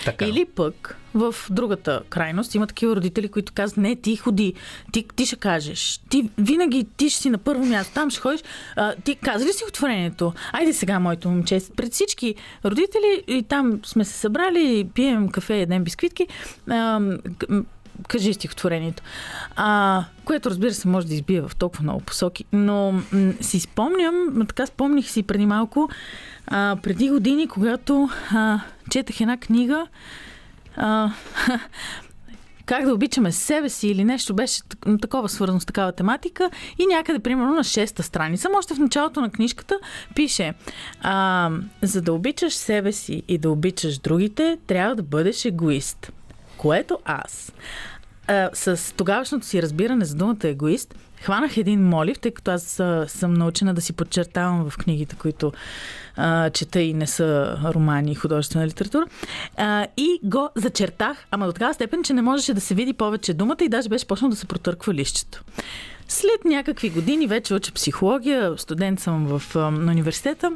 [0.06, 0.26] Така.
[0.26, 4.54] Или пък в другата крайност има такива родители, които казват, не, ти ходи,
[4.92, 8.42] ти, ти ще кажеш, ти винаги ти ще си на първо място, там ще ходиш,
[8.76, 10.34] а, ти каза ли си отворението?
[10.52, 12.36] Айде сега, моето момче, пред всички
[12.66, 16.28] родители и там сме се събрали, пием кафе, едем бисквитки,
[16.70, 17.02] а,
[18.08, 19.04] кажи стихотворението.
[19.56, 22.46] А, което, разбира се, може да избие в толкова много посоки.
[22.54, 25.90] Но м- си спомням, така спомних си преди малко,
[26.48, 29.88] а, преди години, когато а, четах една книга,
[30.76, 31.12] а,
[32.66, 34.62] как да обичаме себе си или нещо беше
[35.02, 36.50] такова свързано с такава тематика
[36.80, 39.80] и някъде, примерно, на шеста страница, още в началото на книжката
[40.16, 40.54] пише
[41.02, 41.50] а,
[41.82, 46.12] за да обичаш себе си и да обичаш другите, трябва да бъдеш егоист.
[46.58, 47.54] Което аз
[48.32, 53.06] а, с тогавашното си разбиране за думата егоист, хванах един молив, тъй като аз а,
[53.08, 55.52] съм научена да си подчертавам в книгите, които
[56.16, 59.06] а, чета и не са романи и художествена литература.
[59.58, 63.34] А, и го зачертах, ама до такава степен, че не можеше да се види повече
[63.34, 65.44] думата и даже беше почнал да се протърква лището.
[66.08, 70.52] След някакви години вече уча психология, студент съм в, на университета,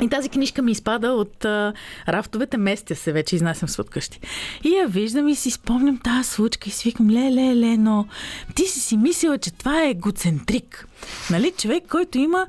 [0.00, 1.72] и тази книжка ми изпада от а,
[2.08, 4.20] рафтовете, местя се, вече изнасям с къщи.
[4.64, 8.06] И я виждам и си спомням тази случка и си викам, ле, ле, ле, но
[8.54, 10.88] ти си си мислила, че това е егоцентрик.
[11.30, 12.46] Нали, човек, който има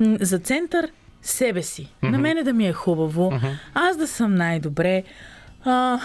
[0.00, 0.90] м- за център
[1.22, 1.82] себе си.
[1.82, 2.10] Mm-hmm.
[2.10, 3.54] На мене да ми е хубаво, mm-hmm.
[3.74, 5.02] аз да съм най-добре.
[5.64, 6.00] А,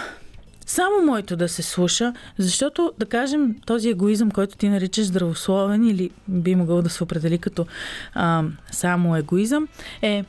[0.66, 6.10] само моето да се слуша, защото, да кажем, този егоизъм, който ти наричаш здравословен или
[6.28, 7.66] би могъл да се определи като
[8.14, 9.68] а, само егоизъм,
[10.02, 10.24] е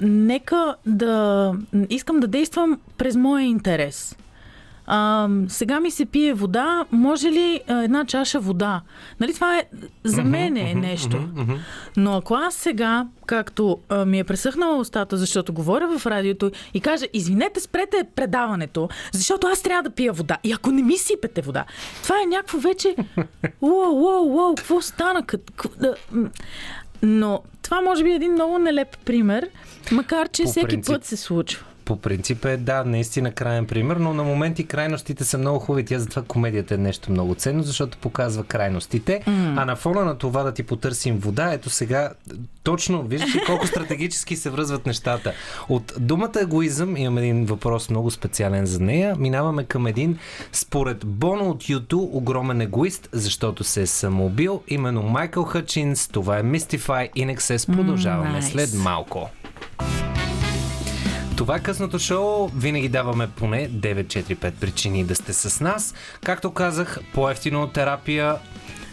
[0.00, 1.52] нека да...
[1.90, 4.16] Искам да действам през моя интерес.
[4.86, 8.80] А, сега ми се pие вода, може ли а, една чаша вода?
[9.20, 9.64] Нали, това е
[10.04, 11.28] за мен е нещо.
[11.96, 16.80] Но ако аз сега, както а, ми е пресъхнала устата, защото говоря в радиото и
[16.80, 20.38] кажа, извинете, спрете предаването, защото аз трябва да пия вода.
[20.44, 21.64] И ако не ми сипете вода,
[22.02, 22.96] това е някакво вече...
[23.60, 25.24] Уау, уау, уау, какво стана?
[27.02, 29.48] Но това може би е един много нелеп пример,
[29.92, 30.94] макар че По всеки принцип...
[30.94, 35.38] път се случва по принцип е, да, наистина крайен пример, но на моменти крайностите са
[35.38, 35.84] много хубави.
[35.84, 39.22] Тя затова комедията е нещо много ценно, защото показва крайностите.
[39.26, 39.62] Mm.
[39.62, 42.10] А на фона на това да ти потърсим вода, ето сега,
[42.62, 45.32] точно, виждаш ли колко стратегически се връзват нещата.
[45.68, 49.16] От думата егоизъм имам един въпрос много специален за нея.
[49.18, 50.18] Минаваме към един,
[50.52, 54.62] според Боно от YouTube, огромен егоист, защото се е самоубил.
[54.68, 56.08] Именно Майкъл Хъчинс.
[56.08, 57.72] Това е Mystify in Excess.
[57.76, 58.52] Продължаваме mm, nice.
[58.52, 59.30] след малко.
[61.42, 62.48] Това е късното шоу.
[62.56, 65.94] Винаги даваме поне 9-4-5 причини да сте с нас.
[66.24, 68.36] Както казах, по-ефтино от терапия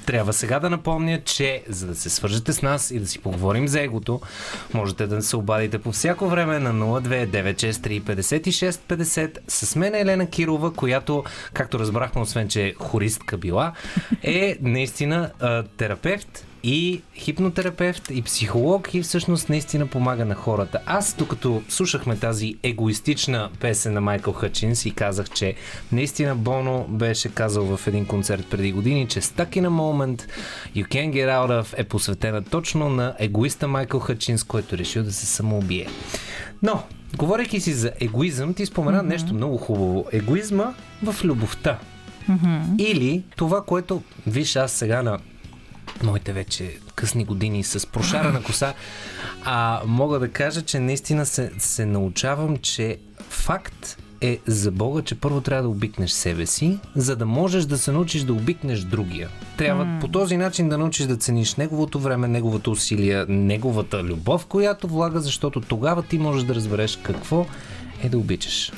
[0.06, 3.68] трябва сега да напомня, че за да се свържете с нас и да си поговорим
[3.68, 4.22] за егото,
[4.74, 11.24] можете да се обадите по всяко време на 029635650 с мен е Елена Кирова, която,
[11.54, 13.74] както разбрахме, освен че е хористка била,
[14.24, 15.32] е наистина
[15.78, 20.80] терапевт и хипнотерапевт, и психолог и всъщност наистина помага на хората.
[20.86, 25.55] Аз, докато слушахме тази егоистична песен на Майкъл Хъчинс и казах, че
[25.91, 30.22] наистина Боно беше казал в един концерт преди години, че Stuck in a Moment
[30.76, 35.14] You Can't Get Out of е посветена точно на егоиста Майкъл Хъчинс, който решил да
[35.14, 35.88] се самоубие.
[36.62, 36.84] Но,
[37.18, 39.07] говорейки си за егоизъм, ти спомена mm-hmm.
[39.07, 40.05] нещо много хубаво.
[40.12, 41.80] Егоизма в любовта.
[42.30, 42.78] Mm-hmm.
[42.78, 45.20] Или това, което, виж, аз сега на
[46.04, 48.74] моите вече късни години с прошарена коса,
[49.46, 52.98] а мога да кажа, че наистина се, се научавам, че
[53.30, 57.78] факт е за Бога, че първо трябва да обикнеш себе си, за да можеш да
[57.78, 59.30] се научиш да обикнеш другия.
[59.58, 60.00] Трябва mm.
[60.00, 65.20] по този начин да научиш да цениш неговото време, неговото усилия, неговата любов, която влага,
[65.20, 67.46] защото тогава ти можеш да разбереш какво
[68.04, 68.72] е да обичаш.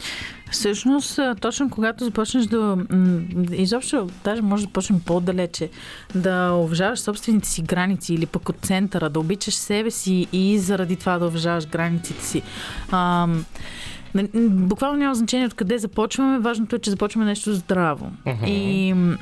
[0.51, 2.77] Всъщност, точно когато започнеш да...
[3.51, 5.69] Изобщо, даже може да почнем по-далече,
[6.15, 10.95] да уважаваш собствените си граници или пък от центъра, да обичаш себе си и заради
[10.95, 12.41] това да уважаваш границите си.
[12.91, 13.45] Ам,
[14.15, 18.11] н- н- Буквално няма значение откъде започваме, важното е, че започваме нещо здраво.
[18.47, 19.17] И м-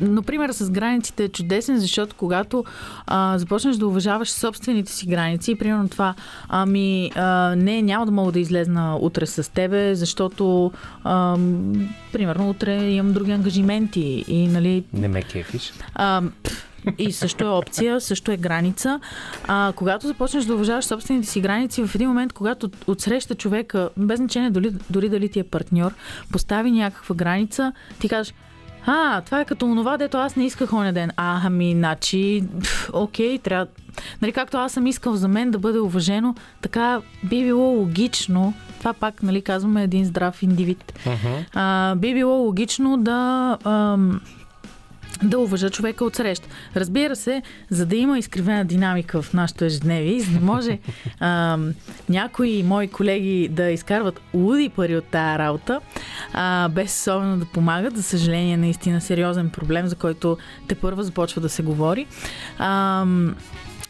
[0.00, 2.64] но примерът с границите е чудесен, защото когато
[3.06, 6.14] а, започнеш да уважаваш собствените си граници, примерно това,
[6.48, 10.72] ами а, не, няма да мога да излезна утре с тебе, защото
[11.04, 11.36] а,
[12.12, 15.72] примерно утре имам други ангажименти и нали Не ме кефиш.
[15.94, 16.22] а,
[16.98, 19.00] и също е опция, също е граница.
[19.48, 24.16] А, когато започнеш да уважаваш собствените си граници, в един момент, когато отсреща човека, без
[24.16, 25.94] значение дори, дори дали ти е партньор,
[26.32, 28.34] постави някаква граница, ти кажеш,
[28.86, 31.10] а, това е като онова, дето аз не исках оня ден.
[31.16, 32.44] А, ами, значи,
[32.92, 33.66] окей, трябва...
[34.22, 38.92] Нали, както аз съм искал за мен да бъде уважено, така би било логично, това
[38.92, 40.92] пак, нали, казваме един здрав индивид,
[41.54, 43.58] а, би било логично да...
[43.64, 44.20] Ам,
[45.22, 46.48] да уважа човека от среща.
[46.76, 50.78] Разбира се, за да има изкривена динамика в нашето ежедневие, и за да може
[51.20, 51.58] а,
[52.08, 55.80] някои мои колеги да изкарват луди пари от тая работа,
[56.32, 61.40] а, без особено да помагат, за съжаление, наистина сериозен проблем, за който те първа започва
[61.40, 62.06] да се говори.
[62.58, 63.06] А,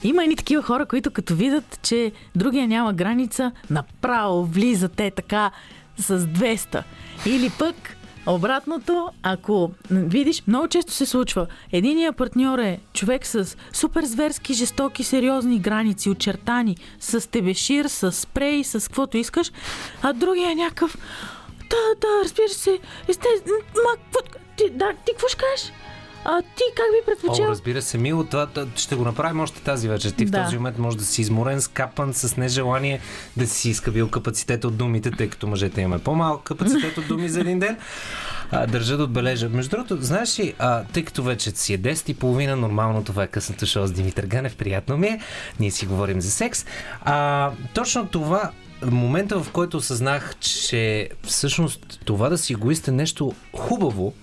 [0.02, 5.50] има едни такива хора, които като видят, че другия няма граница, направо влизат те така
[5.96, 6.82] с 200.
[7.26, 7.96] Или пък
[8.26, 11.46] Обратното, ако видиш, много често се случва.
[11.72, 18.64] Единият партньор е човек с супер зверски, жестоки, сериозни граници, очертани, с тебешир, с спрей,
[18.64, 19.52] с каквото искаш,
[20.02, 20.96] а другия е някакъв...
[21.70, 23.28] Да, да, разбира се, есте...
[23.74, 24.38] Ма, какво...
[24.56, 25.72] Ти, да, ти какво ще кажеш?
[26.32, 27.44] А ти как би О, предпочел?
[27.44, 30.10] разбира се, мило, това, ще го направим още тази вечер.
[30.10, 30.44] Ти в Да.
[30.44, 33.00] този момент може да си изморен, скапан, с нежелание
[33.36, 37.40] да си изкабил капацитет от думите, тъй като мъжете имаме по-малък капацитет от думи за
[37.40, 37.76] един ден.
[38.50, 39.48] А, държа да отбележа.
[39.48, 43.22] Между другото, знаеш ли, а, тъй като вече си е 10 и половина, нормално това
[43.22, 45.20] е късното шоу с Димитър Ганев, приятно ми е,
[45.60, 46.66] ние си говорим за секс.
[47.02, 48.50] А, точно това
[48.86, 54.14] момента, в който осъзнах, че всъщност това да си егоист е нещо хубаво,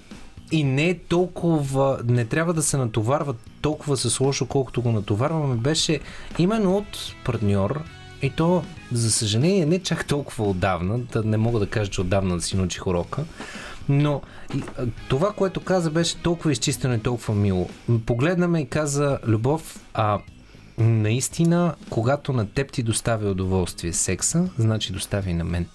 [0.51, 5.55] и не е толкова, не трябва да се натоварва толкова с лошо, колкото го натоварваме,
[5.55, 5.99] беше
[6.39, 7.83] именно от партньор
[8.21, 12.35] и то, за съжаление, не чак толкова отдавна, да не мога да кажа, че отдавна
[12.35, 13.23] да си научих урока,
[13.89, 14.21] но
[15.09, 17.69] това, което каза, беше толкова изчистено и толкова мило.
[17.87, 20.19] М, Погледна ме и каза, Любов, а
[20.77, 25.65] наистина, когато на теб ти доставя удоволствие секса, значи доставя и на мен.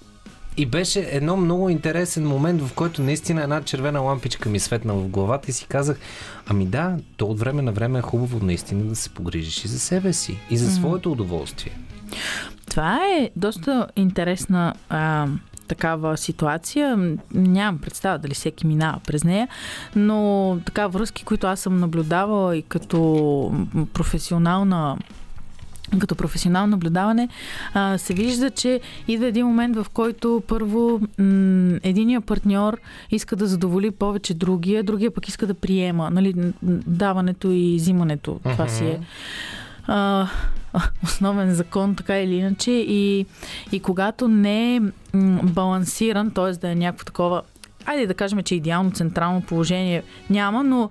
[0.57, 5.09] И беше едно много интересен момент, в който наистина една червена лампичка ми светна в
[5.09, 5.99] главата и си казах,
[6.47, 9.79] ами да, то от време на време е хубаво наистина да се погрижиш и за
[9.79, 11.73] себе си, и за своето удоволствие.
[12.71, 15.27] Това е доста интересна а,
[15.69, 17.17] такава ситуация.
[17.35, 19.49] Нямам представа дали всеки минава през нея,
[19.97, 23.55] но така връзки, които аз съм наблюдавала и като
[23.93, 24.97] професионална
[25.99, 27.29] като професионално наблюдаване,
[27.75, 32.79] а, се вижда, че идва един момент, в който първо м- единия партньор
[33.11, 36.11] иска да задоволи повече другия, другия пък иска да приема.
[36.11, 36.35] Нали,
[36.87, 38.41] даването и взимането.
[38.45, 39.01] Това си е
[39.87, 40.29] а,
[41.05, 42.71] основен закон, така или иначе.
[42.71, 43.27] И,
[43.73, 44.81] и когато не е
[45.43, 46.53] балансиран, т.е.
[46.53, 47.43] да е някакво такова,
[47.87, 50.91] айде да кажем, че идеално централно положение няма, но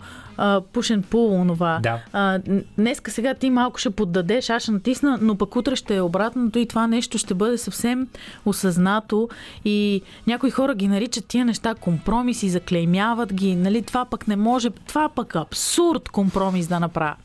[0.73, 1.79] пушен пул, онова.
[1.83, 1.99] Да.
[2.13, 2.39] А,
[2.77, 6.59] днеска сега ти малко ще поддадеш, аз ще натисна, но пък утре ще е обратното
[6.59, 8.07] и това нещо ще бъде съвсем
[8.45, 9.29] осъзнато
[9.65, 14.69] и някои хора ги наричат тия неща компромиси, заклеймяват ги, нали, това пък не може,
[14.69, 17.15] това пък абсурд компромис да направя.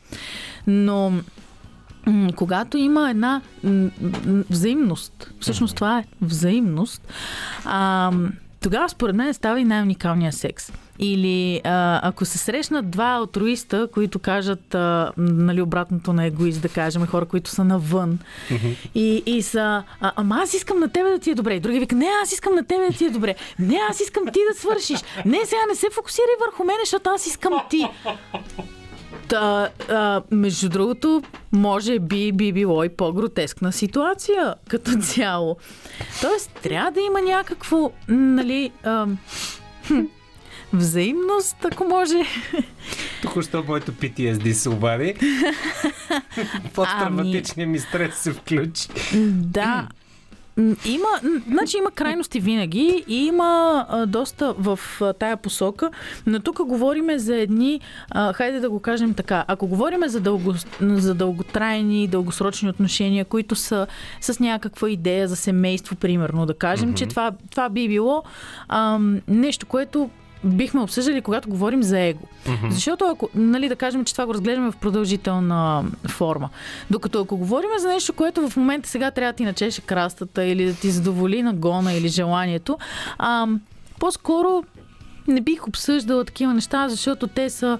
[0.67, 1.13] Но
[2.35, 3.41] когато има една
[4.49, 7.13] взаимност, всъщност това е взаимност,
[7.65, 8.11] а,
[8.67, 10.71] тогава според мен става и най-уникалния секс.
[10.99, 16.69] Или а, ако се срещнат два алтруиста, които кажат а, нали, обратното на егоист, да
[16.69, 18.19] кажем, хора, които са навън
[18.95, 21.53] и, и са, а, ама аз искам на тебе да ти е добре.
[21.53, 23.35] И други вика, не, аз искам на тебе да ти е добре.
[23.59, 24.99] Не, аз искам ти да свършиш.
[25.25, 27.87] Не, сега не се фокусирай върху мене, защото аз искам ти.
[29.27, 31.21] Та, а, между другото,
[31.51, 35.57] може би би било и по-гротескна ситуация като цяло.
[36.21, 39.07] Тоест, трябва да има някакво, нали, а,
[39.87, 40.01] хм,
[40.73, 42.23] взаимност, ако може.
[43.21, 45.15] Току-що моето PTSD се обади.
[46.73, 48.87] Посттравматичният ми стрес се включи.
[49.31, 49.87] Да.
[50.85, 51.07] Има,
[51.47, 55.91] значи има крайности винаги и има а, доста в а, тая посока,
[56.25, 57.81] но тук говориме за едни,
[58.11, 63.55] а, хайде да го кажем така, ако говориме за, дълго, за дълготрайни, дългосрочни отношения, които
[63.55, 63.87] са
[64.21, 68.23] с някаква идея за семейство, примерно, да кажем, че това, това би било
[68.69, 70.09] ам, нещо, което
[70.43, 72.27] бихме обсъждали, когато говорим за его.
[72.45, 72.69] Mm-hmm.
[72.69, 76.49] Защото ако, нали, да кажем, че това го разглеждаме в продължителна форма.
[76.91, 80.65] Докато ако говорим за нещо, което в момента сега трябва да ти начеше крастата или
[80.65, 82.77] да ти задоволи нагона или желанието,
[83.17, 83.47] а,
[83.99, 84.63] по-скоро
[85.27, 87.79] не бих обсъждала такива неща, защото те са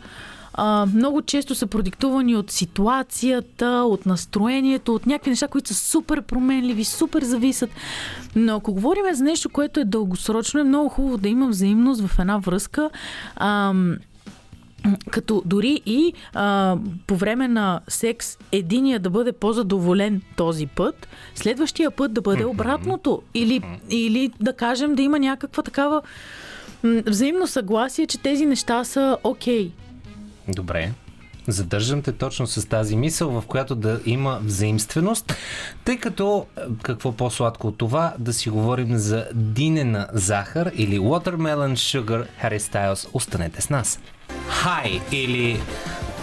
[0.57, 6.21] а, много често са продиктувани от ситуацията, от настроението, от някакви неща, които са супер
[6.21, 7.69] променливи, супер зависят.
[8.35, 12.19] Но ако говорим за нещо, което е дългосрочно, е много хубаво да има взаимност в
[12.19, 12.89] една връзка.
[13.35, 13.97] Ам,
[15.11, 16.77] като дори и а,
[17.07, 23.21] по време на секс единия да бъде по-задоволен този път, следващия път да бъде обратното.
[23.34, 26.01] Или, или да кажем да има някаква такава
[26.84, 29.71] взаимно съгласие, че тези неща са окей.
[30.48, 30.91] Добре.
[31.48, 35.36] Задържам те точно с тази мисъл, в която да има взаимственост,
[35.86, 41.74] тъй като е, какво по-сладко от това да си говорим за динена захар или Watermelon
[41.74, 43.10] Sugar Harry Styles.
[43.14, 43.99] Останете с нас.
[44.49, 45.60] Хай или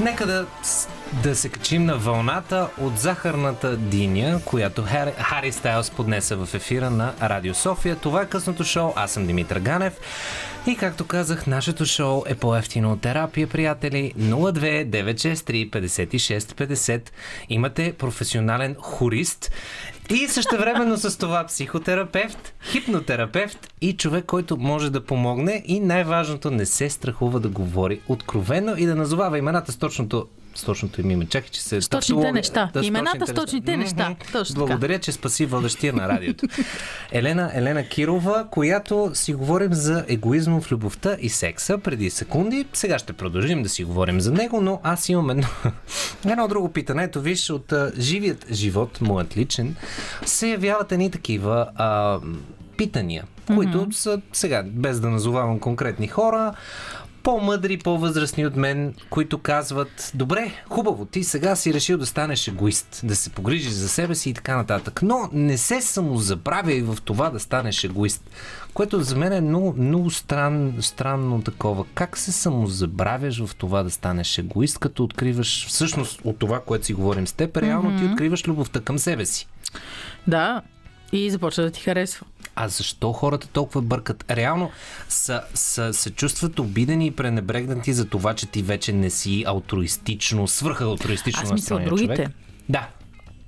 [0.01, 0.47] нека да,
[1.23, 4.85] да се качим на вълната от захарната диня, която
[5.19, 7.97] Хари, Стайлс поднесе в ефира на Радио София.
[7.97, 8.93] Това е късното шоу.
[8.97, 9.95] Аз съм Димитър Ганев.
[10.67, 14.13] И както казах, нашето шоу е по-ефтино от терапия, приятели.
[14.19, 17.11] 02 963 56 50.
[17.49, 19.53] Имате професионален хорист
[20.11, 26.67] и същевременно с това психотерапевт, хипнотерапевт и човек, който може да помогне и най-важното не
[26.67, 31.27] се страхува да говори откровено и да назовава имената с точното с точното им име.
[31.27, 31.81] Чакай, че се...
[31.81, 32.33] С точните тавтология.
[32.33, 32.71] неща.
[32.75, 34.11] Да, Имената с точните неща.
[34.11, 34.33] Мгм.
[34.33, 34.55] Точно.
[34.55, 36.47] Благодаря, че спаси водещия на радиото.
[37.13, 42.67] Елена, Елена Кирова, която си говорим за егоизма в любовта и секса преди секунди.
[42.73, 45.49] Сега ще продължим да си говорим за него, но аз имам едно,
[46.27, 47.05] едно друго питане.
[47.05, 49.77] Ето виж, от а, живият живот, моят личен,
[50.27, 52.19] се явяват едни такива а,
[52.77, 56.55] питания, които са сега, без да назовавам конкретни хора,
[57.25, 63.01] по-мъдри, по-възрастни от мен, които казват, добре, хубаво, ти сега си решил да станеш егоист,
[63.05, 67.31] да се погрижиш за себе си и така нататък, но не се самозабравяй в това
[67.31, 68.31] да станеш егоист,
[68.75, 71.85] което за мен е много, много стран, странно такова.
[71.95, 76.95] Как се самозабравяш в това да станеш егоист, като откриваш, всъщност от това, което си
[76.95, 77.99] говорим с теб, реално mm-hmm.
[77.99, 79.49] ти откриваш любовта към себе си.
[80.27, 80.63] Да,
[81.13, 82.27] и започва да ти харесва.
[82.57, 84.25] А защо хората толкова бъркат?
[84.31, 84.71] Реално
[85.09, 90.49] са, са, се чувстват обидени и пренебрегнати за това, че ти вече не си алтруистично,
[90.49, 92.15] свръхалтруистично Аз мисля от другите.
[92.15, 92.31] човек.
[92.69, 92.89] Да.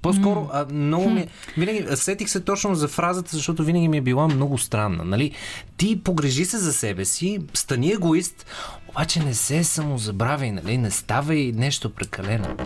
[0.02, 1.28] По-скоро, а, много ми...
[1.56, 5.04] Винаги сетих се точно за фразата, защото винаги ми е била много странна.
[5.04, 5.32] Нали?
[5.76, 8.46] Ти погрежи се за себе си, стани егоист,
[8.88, 10.78] обаче не се самозабравяй, нали?
[10.78, 12.56] Не ставай нещо прекалено.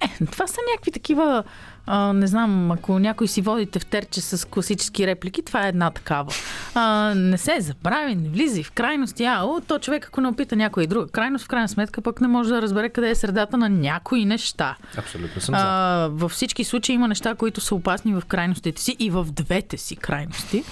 [0.00, 1.44] Е, това са някакви такива,
[1.90, 6.32] а, не знам, ако някой си води тефтерче с класически реплики, това е една такава.
[6.74, 9.24] А, не се забрави, не влизай в крайности.
[9.24, 12.28] А, о, то човек, ако не опита някой друга крайност, в крайна сметка пък не
[12.28, 14.76] може да разбере къде е средата на някои неща.
[14.96, 15.54] Абсолютно съм.
[15.54, 19.76] А, във всички случаи има неща, които са опасни в крайностите си и в двете
[19.76, 20.64] си крайности.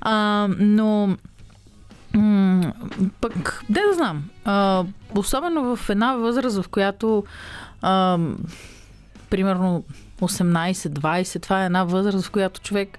[0.00, 1.16] А, но
[2.14, 2.72] м-
[3.20, 4.84] пък, де да знам, а,
[5.14, 7.24] особено в една възраст, в която
[7.82, 8.18] а,
[9.30, 9.84] примерно
[10.22, 12.98] 18-20, това е една възраст, в която човек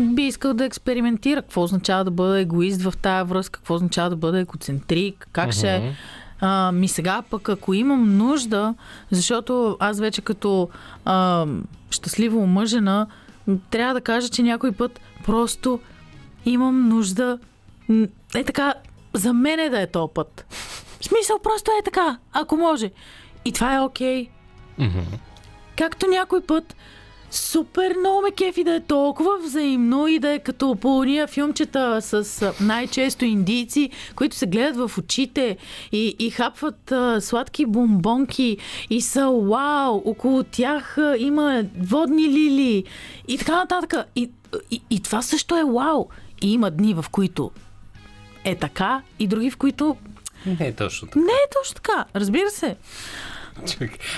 [0.00, 1.42] би искал да експериментира.
[1.42, 5.76] Какво означава да бъда егоист в тая връзка, какво означава да бъда егоцентрик, как ще
[5.76, 5.94] е.
[6.40, 8.74] А, ми сега пък ако имам нужда,
[9.10, 10.68] защото аз вече като
[11.04, 11.46] а,
[11.90, 13.06] щастливо омъжена,
[13.70, 15.80] трябва да кажа, че някой път просто
[16.44, 17.38] имам нужда
[18.34, 18.74] е така,
[19.12, 20.46] за мен е да е то път.
[21.00, 22.90] В смисъл, просто е така, ако може.
[23.44, 24.28] И това е окей.
[25.78, 26.76] Както някой път
[27.30, 32.02] супер много ме кефи да е толкова взаимно и да е като по уния филмчета
[32.02, 35.56] с най-често индийци, които се гледат в очите
[35.92, 38.56] и, и хапват а, сладки бомбонки
[38.90, 42.84] и са вау, около тях а, има водни лили
[43.28, 43.94] и така нататък.
[44.16, 44.30] И,
[44.70, 46.06] и, и това също е вау.
[46.42, 47.50] И има дни, в които
[48.44, 49.96] е така и други, в които
[50.46, 51.20] Не е точно така.
[51.20, 52.04] не е точно така.
[52.14, 52.76] Разбира се.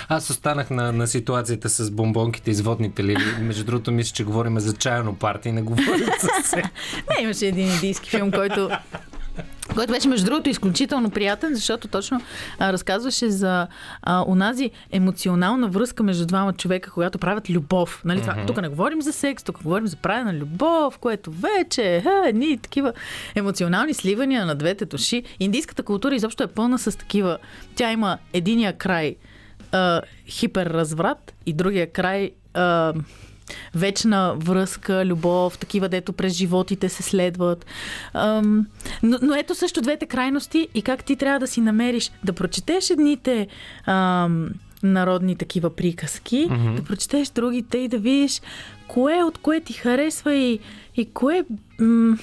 [0.09, 3.25] Аз останах на, на ситуацията с бомбонките и с водните лили.
[3.41, 6.57] Между другото, мисля, че говорим за чайно парти, не говорим за се.
[6.57, 8.71] Не, имаше един индийски филм, който
[9.75, 12.21] който беше, между другото, изключително приятен, защото точно
[12.59, 13.67] а, разказваше за
[14.03, 18.03] а, унази емоционална връзка между двама човека, когато правят любов.
[18.05, 21.83] Нали, това, тук не говорим за секс, тук говорим за правене на любов, което вече
[21.83, 22.93] е едни такива
[23.35, 25.23] емоционални сливания на двете души.
[25.41, 27.39] Индийската култура изобщо е пълна с такива.
[27.75, 29.17] Тя има единия край
[29.73, 32.95] а, хиперразврат и другия край а,
[33.75, 37.67] вечна връзка, любов, такива, дето през животите се следват.
[38.15, 38.67] Ам,
[39.03, 42.91] но, но ето също двете крайности и как ти трябва да си намериш, да прочетеш
[42.91, 43.49] едните
[43.87, 44.49] ам,
[44.83, 46.75] народни такива приказки, mm-hmm.
[46.75, 48.43] да прочетеш другите и да видиш
[48.89, 50.59] кое от кое ти харесва и,
[50.97, 51.45] и кое...
[51.79, 52.19] М-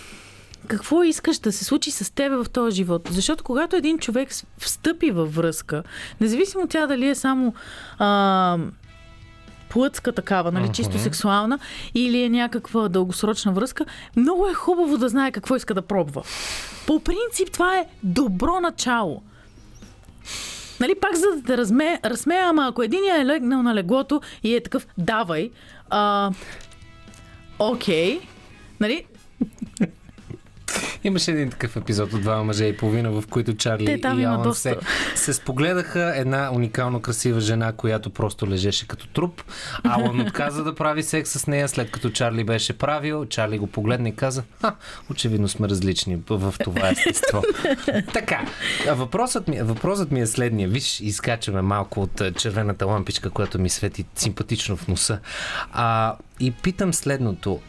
[0.68, 3.08] какво искаш да се случи с тебе в този живот.
[3.12, 5.84] Защото когато един човек встъпи във връзка,
[6.22, 7.54] независимо тя дали е само
[8.00, 8.58] а,
[9.70, 11.60] плътска такава, нали, чисто сексуална,
[11.96, 13.86] или е някаква дългосрочна връзка,
[14.16, 16.24] много е хубаво да знае какво иска да пробва.
[16.88, 19.22] По принцип това е добро начало.
[20.80, 24.56] Нали, пак за да те разме, разсмея, ама ако един е легнал на леглото и
[24.56, 25.52] е такъв, давай,
[25.90, 26.32] а,
[27.60, 28.20] окей,
[28.80, 29.06] нали,
[31.04, 34.44] Имаше един такъв епизод от два мъже и половина, в които Чарли Те, и Алан
[34.44, 34.62] доста.
[34.62, 34.78] се,
[35.16, 39.44] се спогледаха една уникално красива жена, която просто лежеше като труп.
[39.84, 43.26] Алан отказа да прави секс с нея, след като Чарли беше правил.
[43.26, 44.74] Чарли го погледна и каза, а,
[45.12, 47.44] очевидно сме различни в това естество.
[48.14, 48.46] така,
[48.88, 50.68] въпросът ми, въпросът ми е следния.
[50.68, 55.20] Виж, изкачаме малко от а, червената лампичка, която ми свети симпатично в носа.
[55.72, 57.60] А, и питам следното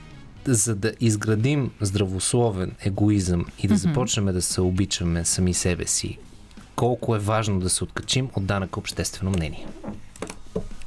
[0.54, 6.18] за да изградим здравословен егоизъм и да започнем да се обичаме сами себе си,
[6.76, 9.66] колко е важно да се откачим от данъка обществено мнение.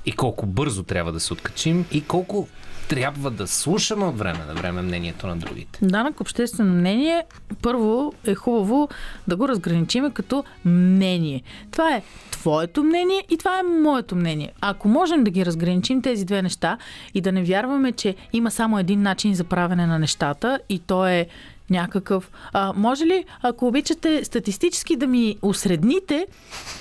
[0.05, 2.47] И колко бързо трябва да се откачим и колко
[2.87, 5.79] трябва да слушаме от време на време мнението на другите.
[5.81, 7.23] Данък обществено мнение,
[7.61, 8.89] първо е хубаво
[9.27, 11.43] да го разграничиме като мнение.
[11.71, 12.03] Това е
[12.41, 14.51] твоето мнение и това е моето мнение.
[14.61, 16.77] Ако можем да ги разграничим тези две неща
[17.13, 21.07] и да не вярваме, че има само един начин за правене на нещата и то
[21.07, 21.27] е
[21.69, 22.31] някакъв...
[22.53, 26.27] А, може ли, ако обичате статистически да ми усредните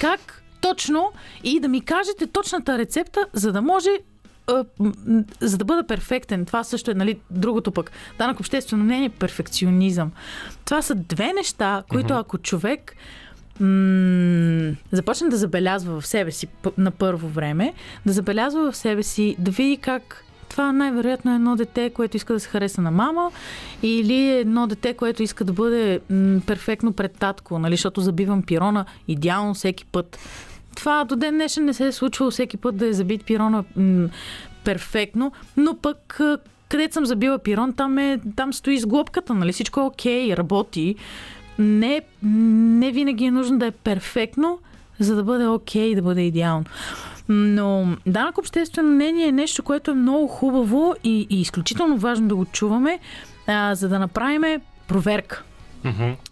[0.01, 1.13] как точно
[1.45, 3.91] и да ми кажете точната рецепта, за да може
[5.41, 7.93] за да бъда перфектен, това също е нали, другото пък.
[8.19, 10.13] Данък обществено мнение е перфекционизъм.
[10.65, 12.97] Това са две неща, които ако човек
[13.61, 16.47] м- започне да забелязва в себе си
[16.79, 17.75] на първо време,
[18.07, 22.33] да забелязва в себе си, да види как това най-вероятно е едно дете, което иска
[22.33, 23.31] да се хареса на мама
[23.83, 28.43] или е едно дете, което иска да бъде м- перфектно пред татко, нали, защото забивам
[28.43, 30.19] пирона идеално всеки път.
[30.77, 34.09] Това до ден днешен не се е случвало всеки път да е забит пирона м-
[34.65, 36.21] перфектно, но пък
[36.69, 39.53] където съм забила пирон, там, е, там стои сглобката, нали?
[39.53, 40.95] Всичко е окей, работи.
[41.61, 44.59] Не, не винаги е нужно да е перфектно,
[44.99, 46.65] за да бъде окей, да бъде идеално.
[47.29, 52.37] Но данък обществено мнение е нещо, което е много хубаво и, и изключително важно да
[52.37, 52.99] го чуваме,
[53.47, 55.43] а, за да направим проверка.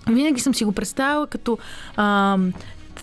[0.09, 1.59] Винаги съм си го представила като
[1.97, 2.39] а,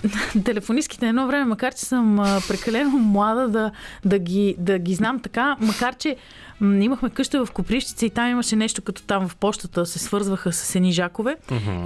[0.46, 2.16] телефонистките едно време, макар че съм
[2.48, 3.72] прекалено млада да,
[4.06, 6.16] да, ги, да ги знам така, макар че
[6.60, 10.54] м, имахме къща в Копривщица и там имаше нещо като там в почтата се свързваха
[10.54, 11.38] с едни жакове.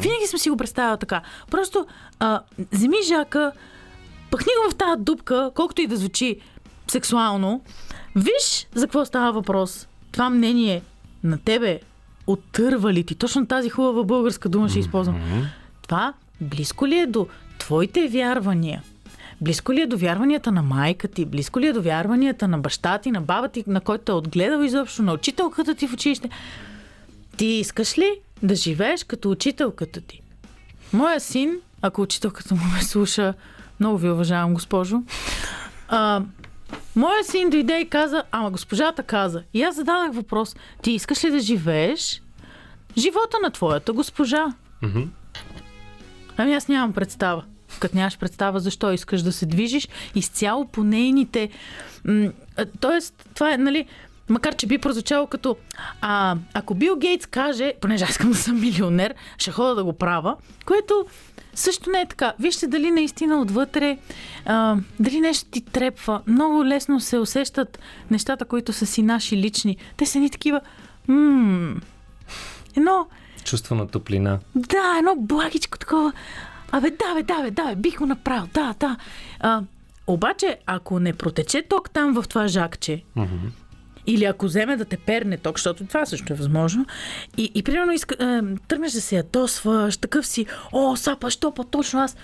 [0.01, 1.21] Винаги съм си го представила така.
[1.51, 1.85] Просто
[2.19, 2.41] а,
[2.71, 3.51] вземи жака,
[4.31, 6.37] пъхни го в тази дупка, колкото и да звучи
[6.87, 7.61] сексуално,
[8.15, 9.87] виж за какво става въпрос.
[10.11, 10.81] Това мнение
[11.23, 11.79] на тебе
[12.27, 13.15] отърва ли ти?
[13.15, 15.15] Точно тази хубава българска дума ще използвам.
[15.81, 17.27] Това близко ли е до
[17.59, 18.83] твоите вярвания?
[19.41, 21.25] Близко ли е до вярванията на майка ти?
[21.25, 24.63] Близко ли е до вярванията на баща ти, на баба ти, на който е отгледал
[24.63, 26.29] изобщо, на учителката ти в училище?
[27.37, 28.11] Ти искаш ли
[28.43, 30.21] да живееш като учителката ти?
[30.93, 33.33] Моя син, ако учителката му ме слуша,
[33.79, 35.01] много ви уважавам, госпожо.
[35.87, 36.21] А,
[36.95, 39.43] моя син дойде и каза, ама госпожата каза.
[39.53, 42.21] И аз зададах въпрос, ти искаш ли да живееш
[42.97, 44.53] живота на твоята госпожа?
[46.39, 47.43] Ами аз нямам представа.
[47.79, 51.49] Като нямаш представа защо искаш да се движиш изцяло по нейните...
[52.79, 53.85] Тоест, това е, нали,
[54.29, 55.57] макар че би прозвучало като
[56.01, 59.93] а, ако Бил Гейтс каже, понеже аз искам да съм милионер, ще хода да го
[59.93, 60.35] правя,
[60.65, 61.05] което
[61.53, 62.33] също не е така.
[62.39, 63.97] Вижте дали наистина отвътре,
[64.45, 66.21] а, дали нещо ти трепва.
[66.27, 67.79] Много лесно се усещат
[68.11, 69.77] нещата, които са си наши лични.
[69.97, 70.61] Те са ни такива...
[71.07, 71.75] М-
[72.77, 73.07] едно
[73.49, 74.39] Чувство на топлина.
[74.55, 76.13] да, едно благичко такова.
[76.71, 78.97] Абе, да, бе, да, бе, да, бе, бих го направил, да, да.
[79.39, 79.61] А,
[80.07, 83.03] обаче, ако не протече ток там в това жакче,
[84.07, 86.85] Или ако вземе да те перне ток, защото това също е възможно.
[87.37, 91.63] И, и примерно иска, е, тръгнеш да се ядосваш, такъв си, о, сапа, що па
[91.63, 92.15] точно аз.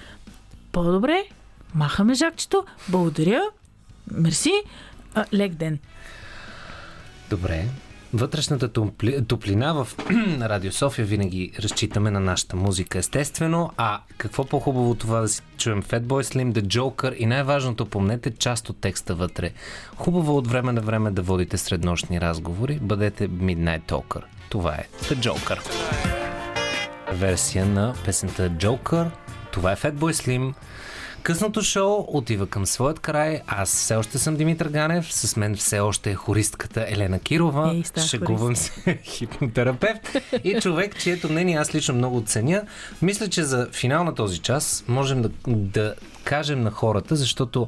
[0.72, 1.24] По-добре,
[1.76, 3.42] махаме жакчето, благодаря,
[4.12, 4.54] мерси,
[5.16, 5.80] а, лек ден.
[7.30, 7.66] Добре.
[8.16, 9.88] Вътрешната топли, топлина в
[10.42, 13.72] Радио София винаги разчитаме на нашата музика, естествено.
[13.78, 18.70] А какво по-хубаво това да си чуем Fatboy Slim, The Joker и най-важното, помнете част
[18.70, 19.52] от текста вътре.
[19.96, 24.22] Хубаво от време на време да водите среднощни разговори, бъдете Midnight Talker.
[24.50, 25.60] Това е The Joker.
[27.14, 29.12] Версия на песента Joker.
[29.52, 30.54] Това е Fatboy Slim.
[31.26, 33.42] Късното шоу отива към своят край.
[33.48, 35.14] Аз все още съм Димитър Ганев.
[35.14, 37.72] С мен все още е хористката Елена Кирова.
[37.76, 40.18] Ей, стар Шегувам се, хипнотерапевт.
[40.44, 42.64] И човек, чието мнение аз лично много ценя.
[43.02, 45.96] Мисля, че за финал на този час можем да, да
[46.26, 47.68] кажем на хората, защото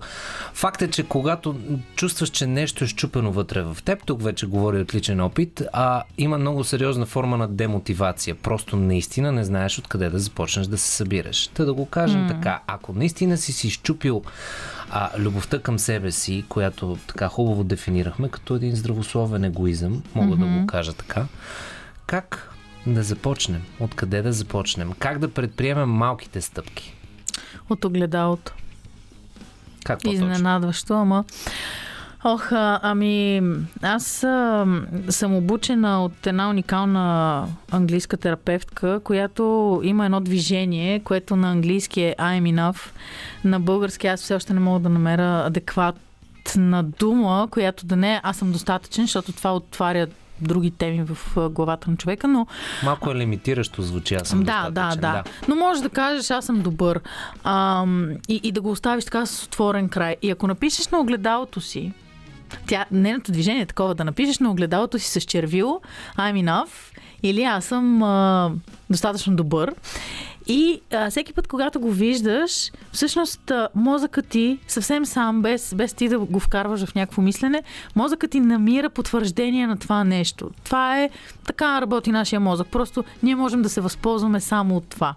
[0.54, 1.56] факт е, че когато
[1.96, 6.04] чувстваш, че нещо е щупено вътре в теб, тук вече говори от личен опит, а
[6.18, 8.36] има много сериозна форма на демотивация.
[8.36, 11.48] Просто наистина не знаеш откъде да започнеш да се събираш.
[11.48, 12.28] Та да го кажем mm.
[12.28, 14.24] така, ако наистина си си щупил
[14.90, 20.56] а, любовта към себе си, която така хубаво дефинирахме като един здравословен егоизъм, мога mm-hmm.
[20.56, 21.26] да го кажа така,
[22.06, 22.54] как
[22.88, 23.62] да започнем?
[23.80, 24.92] Откъде да започнем?
[25.00, 26.94] Как да предприемем малките стъпки?
[27.70, 28.54] От огледалото.
[29.84, 30.32] Как по-точно?
[30.32, 31.26] Изненадващо, ама...
[32.24, 33.42] Ох, а, ами
[33.82, 34.66] аз а,
[35.10, 42.16] съм обучена от една уникална английска терапевтка, която има едно движение, което на английски е
[42.20, 42.82] I'm enough.
[43.44, 48.22] На български аз все още не мога да намеря адекватна дума, която да не е
[48.24, 50.08] аз съм достатъчен, защото това отваря
[50.42, 52.48] други теми в главата на човека, но
[52.84, 55.02] Малко е лимитиращо звучи, аз съм да, да, достатъчен.
[55.02, 57.00] да, Но можеш да кажеш, аз съм добър.
[57.44, 60.16] Ам, и, и да го оставиш така с отворен край.
[60.22, 61.92] И ако напишеш на огледалото си,
[62.68, 65.82] тя, нейното движение е такова, да напишеш на огледалото си с червило
[66.18, 68.52] I'm enough или аз съм а,
[68.90, 69.74] достатъчно добър.
[70.48, 75.94] И а, всеки път, когато го виждаш, всъщност а, мозъкът ти съвсем сам, без, без
[75.94, 77.64] ти да го вкарваш в някакво мислене,
[77.96, 80.52] мозъкът ти намира потвърждение на това нещо.
[80.64, 81.10] Това е
[81.46, 82.68] така работи нашия мозък.
[82.68, 85.16] Просто ние можем да се възползваме само от това.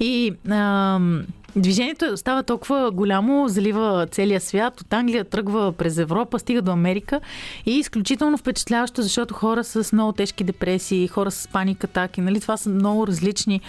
[0.00, 1.26] И ам,
[1.58, 4.80] Движението става толкова голямо, залива целия свят.
[4.80, 7.20] От Англия тръгва през Европа, стига до Америка
[7.66, 12.56] и изключително впечатляващо, защото хора с много тежки депресии, хора с паника атаки, нали, това
[12.56, 13.60] са много различни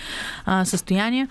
[0.45, 1.27] а, състояния,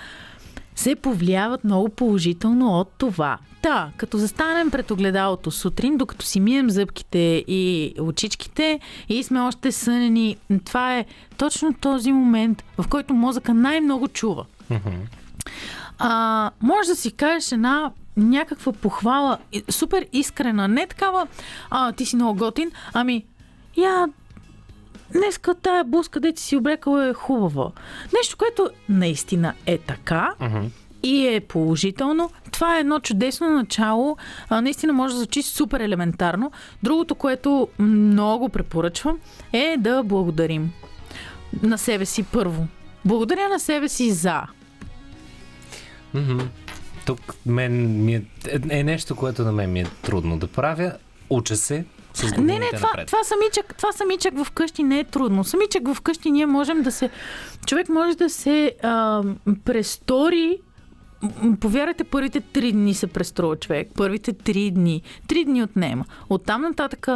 [0.75, 3.39] се повлияват много положително от това.
[3.63, 9.73] Та, като застанем пред огледалото сутрин, докато си мием зъбките и очичките и сме още
[9.73, 11.05] сънени, това е
[11.37, 14.45] точно този момент, в който мозъка най-много чува.
[15.99, 19.39] А, може да си кажеш една някаква похвала,
[19.71, 21.27] супер искрена, не такава,
[21.71, 23.25] а, ти си много готин, ами,
[23.77, 24.07] я,
[25.13, 27.71] днеска тая блузка, де ти си облекала е хубава.
[28.19, 30.35] Нещо, което наистина е така,
[31.03, 32.31] и е положително.
[32.53, 34.17] Това е едно чудесно начало.
[34.49, 36.53] А, наистина може да звучи супер елементарно.
[36.83, 39.19] Другото, което много препоръчвам,
[39.53, 40.71] е да благодарим
[41.63, 42.67] на себе си първо.
[43.05, 44.43] Благодаря на себе си за.
[46.17, 46.41] Мгм.
[47.07, 48.23] Тук мен ми е,
[48.71, 50.93] е нещо, което на мен ми е трудно да правя.
[51.31, 51.85] Уча се
[52.15, 53.07] с Не, не, това, напред.
[53.07, 55.45] това, самичък, това самичък вкъщи не е трудно.
[55.45, 57.11] Самичък вкъщи ние можем да се...
[57.67, 59.23] Човек може да се а,
[59.65, 60.59] престори
[61.61, 63.89] Повярвайте, първите три дни се преструва човек.
[63.95, 65.03] Първите три дни.
[65.29, 66.05] Три дни отнема.
[66.29, 67.09] Оттам нататък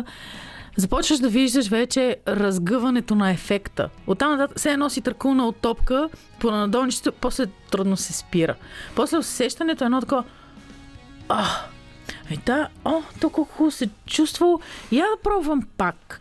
[0.81, 3.89] започваш да виждаш вече разгъването на ефекта.
[4.07, 6.09] Оттам нататък все едно си търкулна от топка
[6.41, 8.55] по надолнището, после трудно се спира.
[8.95, 10.25] После усещането е едно такова
[11.29, 11.47] а,
[12.31, 14.61] е да, о, толкова хубаво се чувствал.
[14.93, 16.21] Я да пробвам пак.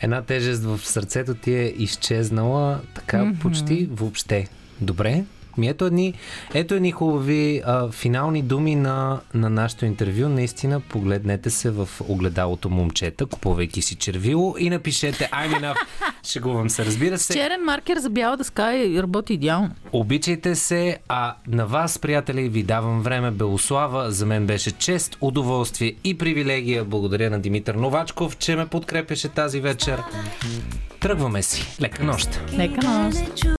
[0.00, 3.40] Една тежест в сърцето ти е изчезнала така mm-hmm.
[3.40, 4.48] почти въобще.
[4.80, 5.24] Добре.
[5.58, 6.14] Ми ето едни,
[6.54, 10.28] ето едни хубави а, финални думи на, на нашето интервю.
[10.28, 15.76] Наистина погледнете се в огледалото момчета, купувайки си червило и напишете I'm enough.
[16.26, 17.32] Шегувам се, разбира се.
[17.32, 19.70] Черен маркер за бяла дъска и работи идеално.
[19.92, 23.30] Обичайте се, а на вас, приятели, ви давам време.
[23.30, 26.84] Белослава, за мен беше чест, удоволствие и привилегия.
[26.84, 30.02] Благодаря на Димитър Новачков, че ме подкрепяше тази вечер.
[31.00, 31.76] Тръгваме си.
[31.80, 32.40] Лека нощ!
[32.52, 33.44] Нека нощ.